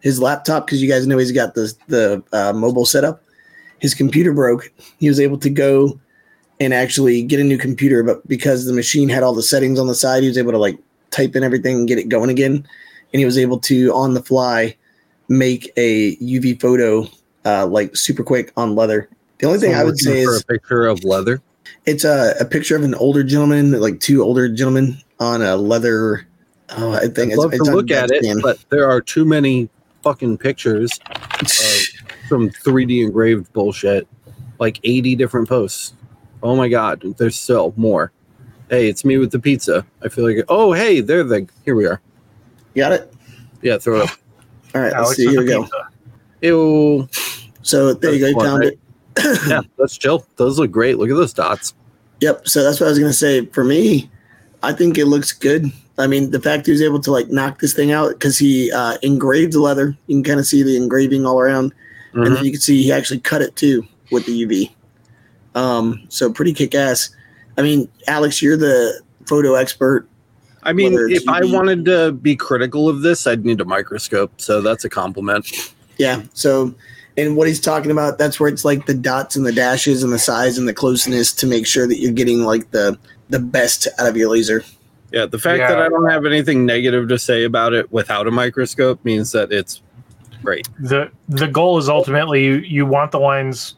[0.00, 3.22] His laptop, because you guys know he's got the the uh, mobile setup.
[3.80, 4.72] His computer broke.
[4.98, 6.00] He was able to go
[6.58, 9.86] and actually get a new computer, but because the machine had all the settings on
[9.86, 10.78] the side, he was able to like
[11.10, 12.66] type in everything and get it going again.
[13.12, 14.76] And he was able to on the fly
[15.28, 17.06] make a UV photo
[17.44, 19.08] uh, like super quick on leather.
[19.38, 21.40] The only thing I would say is a picture of leather.
[21.86, 26.26] it's a, a picture of an older gentleman, like two older gentlemen on a leather.
[26.76, 28.42] Oh, I think I'd love it's, to on look at it, Deadspan.
[28.42, 29.68] but there are too many
[30.02, 30.90] fucking pictures
[31.40, 31.48] of
[32.28, 34.06] some 3D engraved bullshit.
[34.58, 35.94] Like 80 different posts.
[36.42, 38.12] Oh my god, there's still more.
[38.68, 39.84] Hey, it's me with the pizza.
[40.02, 42.00] I feel like oh hey, there the here we are.
[42.74, 43.12] got it.
[43.62, 44.16] Yeah, throw it up.
[44.74, 45.26] All right, let's see.
[45.26, 46.98] with Here the we go.
[47.00, 47.08] Ew.
[47.62, 48.26] So there you go.
[48.26, 48.78] You That's found one, it.
[49.48, 50.26] Yeah, let's chill.
[50.36, 50.98] Those look great.
[50.98, 51.74] Look at those dots.
[52.20, 52.48] Yep.
[52.48, 53.46] So that's what I was gonna say.
[53.46, 54.10] For me,
[54.62, 55.70] I think it looks good.
[56.00, 58.72] I mean, the fact he was able to like knock this thing out because he
[58.72, 59.96] uh, engraved the leather.
[60.06, 61.72] You can kind of see the engraving all around,
[62.14, 62.34] and Mhm.
[62.34, 64.70] then you can see he actually cut it too with the UV.
[65.54, 67.10] Um, so pretty kick ass.
[67.58, 70.06] I mean, Alex, you're the photo expert.
[70.62, 74.32] I mean, if I wanted to be critical of this, I'd need a microscope.
[74.40, 75.46] So that's a compliment.
[75.96, 76.22] Yeah.
[76.34, 76.74] So,
[77.16, 80.12] and what he's talking about, that's where it's like the dots and the dashes and
[80.12, 82.98] the size and the closeness to make sure that you're getting like the
[83.30, 84.64] the best out of your laser.
[85.12, 88.30] Yeah, the fact that I don't have anything negative to say about it without a
[88.30, 89.82] microscope means that it's
[90.42, 90.68] great.
[90.78, 93.74] the the goal is ultimately you, you want the lines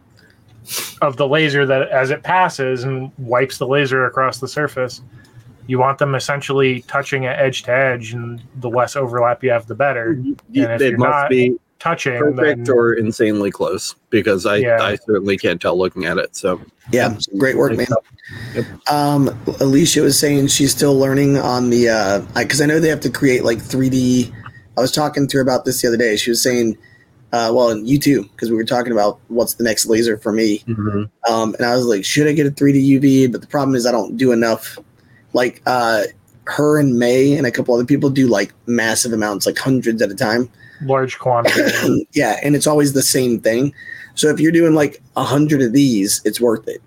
[1.01, 5.03] of the laser that as it passes and wipes the laser across the surface
[5.67, 9.67] you want them essentially touching at edge to edge and the less overlap you have
[9.67, 10.15] the better.
[10.15, 10.63] Mm-hmm.
[10.63, 14.79] And if you're must not be touching perfect then or insanely close because I, Yeah.
[14.81, 16.37] I certainly can't tell looking at it.
[16.37, 16.61] So
[16.93, 17.19] Yeah.
[17.39, 17.89] Great work, man.
[18.55, 18.67] Yep.
[18.91, 19.29] Um,
[19.61, 23.11] Alicia was saying she's still learning on the uh, because I know they have to
[23.11, 24.33] create like 3D.
[24.77, 26.17] I was talking to her about this the other day.
[26.17, 26.79] She was saying,
[27.33, 30.33] uh, well, and you too, because we were talking about what's the next laser for
[30.33, 30.61] me.
[30.69, 31.11] Mhm.
[31.29, 33.33] Um, and I was like, should I get a 3D UV?
[33.33, 34.79] But the problem is I don't do enough.
[35.33, 36.05] Like uh,
[36.45, 40.11] her and May and a couple other people do like massive amounts, like hundreds at
[40.11, 40.49] a time.
[40.83, 43.75] Large quantity yeah, and it's always the same thing.
[44.15, 46.83] So if you're doing like a hundred of these, it's worth it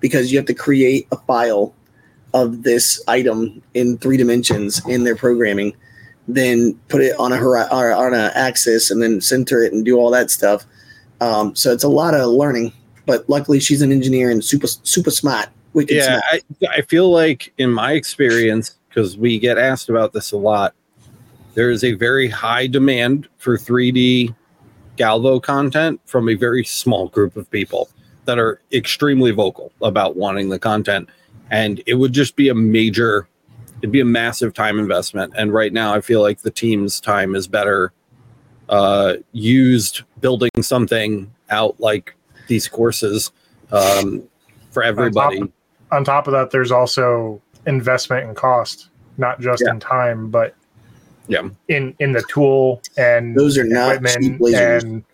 [0.00, 1.74] because you have to create a file
[2.34, 5.74] of this item in three dimensions in their programming,
[6.26, 9.84] then put it on a hori- or on an axis, and then center it and
[9.84, 10.64] do all that stuff.
[11.20, 12.72] Um, so it's a lot of learning.
[13.06, 15.48] But luckily, she's an engineer and super super smart.
[15.72, 16.44] Wicked yeah, smart.
[16.62, 20.74] I, I feel like in my experience, because we get asked about this a lot,
[21.54, 24.34] there is a very high demand for 3D
[24.96, 27.88] Galvo content from a very small group of people
[28.24, 31.08] that are extremely vocal about wanting the content.
[31.50, 33.26] And it would just be a major,
[33.78, 35.32] it'd be a massive time investment.
[35.36, 37.92] And right now, I feel like the team's time is better
[38.68, 42.14] uh, used building something out like
[42.48, 43.32] these courses
[43.72, 44.22] um,
[44.70, 45.42] for everybody.
[45.90, 49.72] on top of that there's also investment and cost not just Yeah.
[49.72, 50.54] in time but
[51.28, 51.48] Yeah.
[51.68, 54.82] in in the tool and Those are not cheap equipment lasers.
[54.82, 55.04] and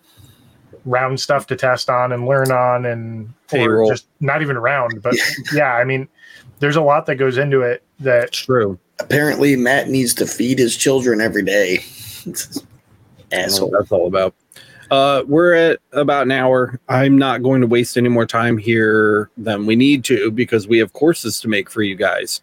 [0.84, 5.14] round stuff to test on and learn on and or just not even round but
[5.54, 6.06] yeah i mean
[6.60, 8.78] there's a lot that goes into it that's True.
[9.00, 11.78] Apparently, Matt needs to feed his children every day.
[11.78, 12.62] I don't know
[13.32, 13.70] Asshole.
[13.70, 14.34] that's all about.
[14.90, 16.78] Uh, we're at about an hour.
[16.88, 20.78] I'm not going to waste any more time here than we need to because we
[20.78, 22.40] have courses to make for you guys.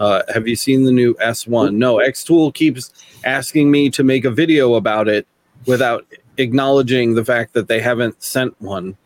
[0.00, 1.74] Uh, have you seen the new S1?
[1.74, 2.90] No, Xtool keeps
[3.24, 5.26] asking me to make a video about it
[5.66, 6.06] without
[6.38, 8.96] acknowledging the fact that they haven't sent one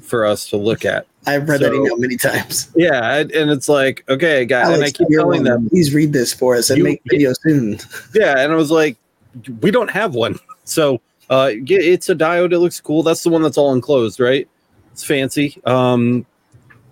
[0.00, 1.06] for us to look at.
[1.26, 2.70] I've read that email many times.
[2.74, 5.44] Yeah, and and it's like, okay, guys, and I keep telling one.
[5.44, 7.78] them, please read this for us and You- make video soon.
[8.14, 8.96] Yeah, and I was like,
[9.60, 10.38] we don't have one.
[10.64, 13.02] So uh it's a diode, it looks cool.
[13.02, 14.48] That's the one that's all enclosed, right?
[14.92, 15.60] It's fancy.
[15.66, 16.24] Um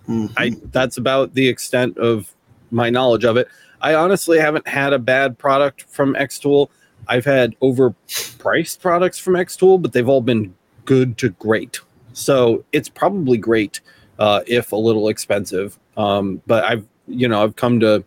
[0.07, 0.31] Mhm.
[0.37, 2.31] I that's about the extent of
[2.71, 3.47] my knowledge of it.
[3.81, 6.69] I honestly haven't had a bad product from Xtool.
[7.07, 10.53] I've had overpriced products from Xtool, but they've all been
[10.85, 11.79] good to great.
[12.13, 13.81] So it's probably great,
[14.17, 15.77] uh, if a little expensive.
[15.95, 18.03] Um, but I've you know I've come to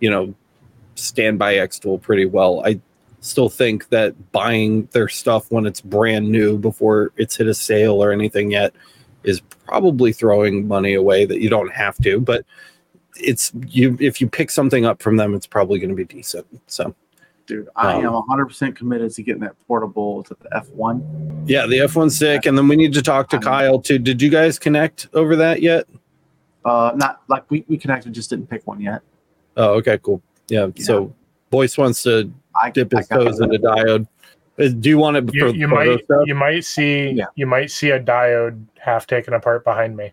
[0.00, 0.34] you know
[0.94, 2.62] stand by Xtool pretty well.
[2.64, 2.80] I
[3.20, 8.02] still think that buying their stuff when it's brand new before it's hit a sale
[8.02, 8.74] or anything yet
[9.24, 12.20] is probably throwing money away that you don't have to.
[12.20, 12.44] But
[13.18, 16.46] it's you if you pick something up from them, it's probably going to be decent.
[16.66, 16.94] So
[17.46, 21.44] Dude, I Um, am 100% committed to getting that portable to the F1.
[21.46, 23.98] yeah, the F1 sick, and then we need to talk to I'm- Kyle too.
[23.98, 25.86] Did you guys connect over that yet?
[26.66, 29.00] Uh, not like we, we connected, just didn't pick one yet.
[29.56, 30.20] Oh, okay, cool.
[30.48, 31.14] Yeah, so
[31.48, 32.30] Boyce wants to
[32.62, 33.44] I dip his got toes that.
[33.44, 34.06] into diode.
[34.60, 36.22] Uh, Do you want it You, for you photo might stuff?
[36.26, 37.24] you might see Yeah.
[37.34, 40.12] you might see a diode half taken apart behind me.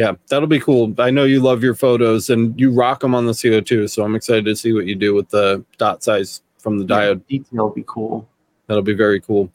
[0.00, 0.94] Yeah, that'll be cool.
[0.98, 4.14] I know you love your photos and you rock them on the CO2, so I'm
[4.14, 7.26] excited to see what you do with the dot size from the Yeah, diode.
[7.26, 8.26] detail would be cool.
[8.66, 9.52] That'll be very cool.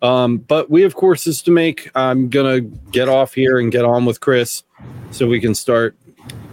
[0.00, 1.90] Um, but we have courses to make.
[1.96, 4.62] I'm gonna get off here and get on with Chris
[5.10, 5.96] so we can start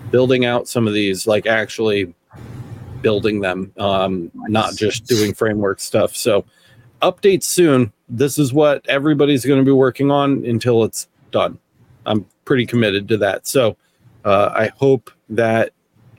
[0.09, 2.15] building out some of these, like actually
[3.03, 6.15] building them, um, not just doing framework stuff.
[6.15, 6.43] So
[7.03, 7.93] updates soon.
[8.09, 11.59] This is what everybody's going to be working on until it's done.
[12.07, 13.45] I'm pretty committed to that.
[13.45, 13.77] So
[14.25, 15.73] uh, I hope that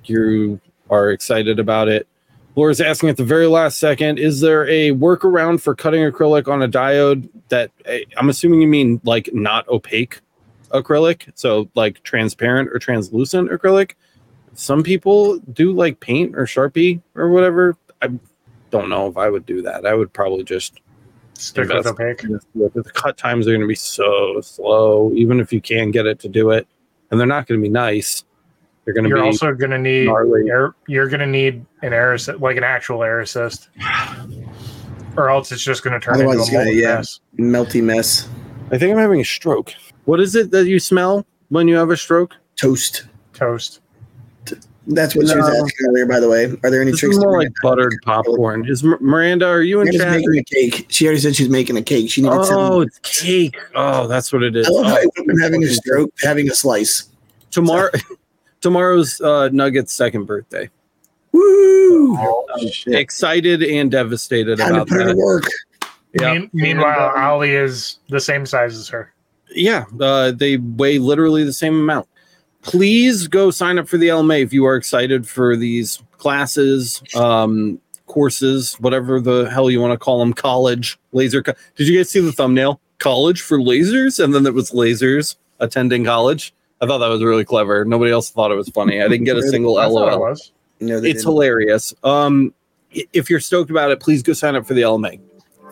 [0.04, 0.60] you
[0.90, 2.06] are excited about it.
[2.54, 6.62] Laura's asking at the very last second, is there a workaround for cutting acrylic on
[6.62, 10.20] a diode that eh, I'm assuming you mean like not opaque
[10.70, 13.92] acrylic, so like transparent or translucent acrylic?
[14.54, 17.76] Some people do like paint or Sharpie or whatever.
[18.02, 18.10] I
[18.70, 19.86] don't know if I would do that.
[19.86, 20.80] I would probably just
[21.38, 22.22] Stick with opaque.
[22.22, 26.18] the cut times are going to be so slow, even if you can get it
[26.20, 26.66] to do it,
[27.10, 28.24] and they're not going to be nice.
[28.84, 31.92] They're going to You're be also going to need air, you're going to need an
[31.92, 33.68] air assist, like an actual air assist,
[35.16, 36.96] or else it's just going to turn Otherwise into a gonna- molten yeah.
[36.96, 37.20] mess.
[37.38, 38.28] Melty mess.
[38.72, 39.74] I think I'm having a stroke.
[40.06, 42.34] What is it that you smell when you have a stroke?
[42.56, 43.06] Toast.
[43.32, 43.80] Toast.
[44.90, 45.64] That's what she was No.
[45.64, 46.44] asking earlier, by the way.
[46.64, 47.16] Are there any This tricks?
[47.16, 48.66] is more like buttered popcorn.
[48.68, 49.46] Is Miranda?
[49.46, 50.16] Are you in Miranda's chat?
[50.16, 50.86] making a cake.
[50.88, 52.10] She already said she's making a cake.
[52.10, 53.56] She needed Oh, it's cake.
[53.74, 54.66] Oh, that's what it is.
[54.66, 57.08] I love how Oh, I went from having a stroke to having a slice.
[57.50, 57.90] tomorrow.
[58.60, 60.68] Tomorrow's uh, Nugget's second birthday.
[61.30, 62.16] Woo!
[62.18, 62.94] Oh, shit.
[62.94, 65.16] Excited and devastated Time to about put her to that.
[65.16, 65.44] work.
[66.20, 66.32] Yeah.
[66.32, 69.12] Mean- meanwhile, And, Ali is the same size as her.
[69.54, 72.08] Yeah, uh, they weigh literally the same amount.
[72.68, 77.80] Please go sign up for the LMA if you are excited for these classes, um,
[78.06, 80.32] courses, whatever the hell you want to call them.
[80.32, 81.42] College laser.
[81.42, 82.80] Co- Did you guys see the thumbnail?
[82.98, 86.52] College for lasers, and then it was lasers attending college.
[86.80, 87.84] I thought that was really clever.
[87.84, 89.00] Nobody else thought it was funny.
[89.02, 90.20] I didn't get a single I thought it LOL.
[90.20, 90.52] was.
[90.80, 91.22] No, It's didn't.
[91.22, 91.92] hilarious.
[92.04, 92.54] Um,
[93.12, 95.20] if you're stoked about it, please go sign up for the LMA.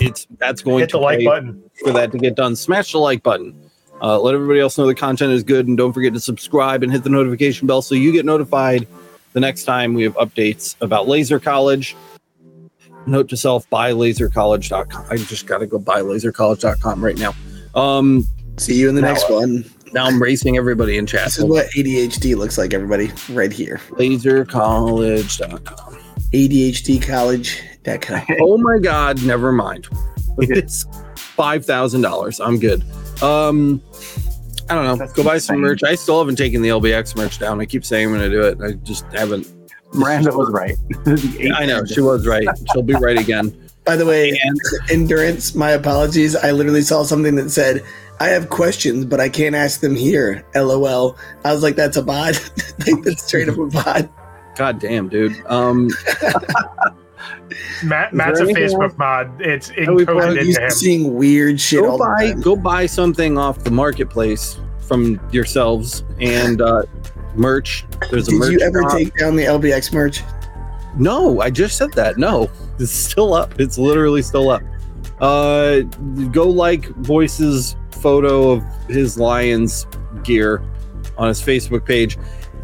[0.00, 1.62] It's that's going Hit to the like button.
[1.82, 2.54] for that to get done.
[2.56, 3.65] Smash the like button.
[4.02, 6.92] Uh, let everybody else know the content is good, and don't forget to subscribe and
[6.92, 8.86] hit the notification bell so you get notified
[9.32, 11.96] the next time we have updates about Laser College.
[13.06, 15.06] Note to self: buy lasercollege.com.
[15.10, 17.34] I just got to go buy lasercollege.com right now.
[17.74, 18.26] Um,
[18.58, 19.64] See you in the Now, next one.
[19.92, 21.26] now I'm racing everybody in chat.
[21.26, 23.10] This is what ADHD looks like, everybody.
[23.30, 23.80] Right here.
[23.92, 25.94] lasercollege.com.
[26.32, 28.26] ADHDcollege.com.
[28.40, 29.24] Oh my God!
[29.24, 29.86] Never mind.
[31.36, 32.40] Look at- It's five thousand dollars.
[32.40, 32.82] I'm good.
[33.22, 33.82] Um,
[34.68, 34.96] I don't know.
[34.96, 35.82] That's Go buy some merch.
[35.84, 37.60] I still haven't taken the LBX merch down.
[37.60, 38.58] I keep saying I'm going to do it.
[38.62, 39.46] I just haven't.
[39.94, 40.76] Miranda was right.
[41.54, 42.46] I know she was right.
[42.72, 43.56] She'll be right again.
[43.84, 44.60] By the way, And
[44.90, 46.34] endurance, my apologies.
[46.34, 47.84] I literally saw something that said,
[48.18, 50.44] I have questions, but I can't ask them here.
[50.56, 51.16] LOL.
[51.44, 52.34] I was like, that's a bot.
[52.86, 54.10] like, that's straight up a bot.
[54.56, 55.40] God damn, dude.
[55.46, 55.88] Um,
[57.84, 59.40] Matt, Matt's a there anything Facebook mod.
[59.40, 60.38] It's Are we encoded plugged?
[60.38, 60.70] Into him.
[60.70, 62.40] seeing weird shit go all the buy time.
[62.40, 66.82] go buy something off the marketplace from yourselves and uh,
[67.34, 67.84] merch.
[68.10, 68.52] There's a Did merch.
[68.52, 68.92] you ever shop.
[68.98, 70.22] take down the LBX merch?
[70.96, 72.16] No, I just said that.
[72.18, 73.60] No, it's still up.
[73.60, 74.62] It's literally still up.
[75.20, 75.80] Uh,
[76.30, 79.86] go like Boyce's photo of his Lions
[80.22, 80.62] gear
[81.18, 82.18] on his Facebook page.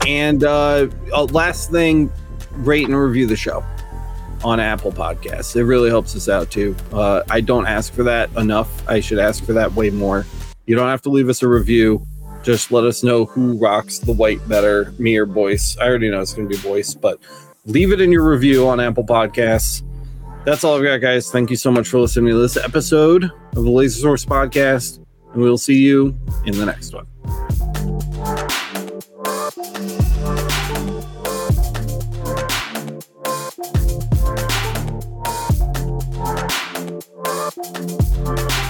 [0.07, 2.13] And uh, uh, last thing,
[2.57, 3.65] rate and review the show
[4.45, 5.55] on Apple Podcasts.
[5.57, 6.76] It really helps us out too.
[6.93, 8.88] Uh, I don't ask for that enough.
[8.88, 10.26] I should ask for that way more.
[10.66, 12.05] You don't have to leave us a review.
[12.43, 15.76] Just let us know who rocks the white better, me or Boyce.
[15.78, 17.20] I already know it's going to be Boyce, but
[17.66, 19.82] leave it in your review on Apple Podcasts.
[20.45, 21.30] That's all I've got, guys.
[21.30, 24.99] Thank you so much for listening to this episode of the Laser Source Podcast,
[25.32, 27.07] and we'll see you in the next one.
[37.65, 38.63] Thank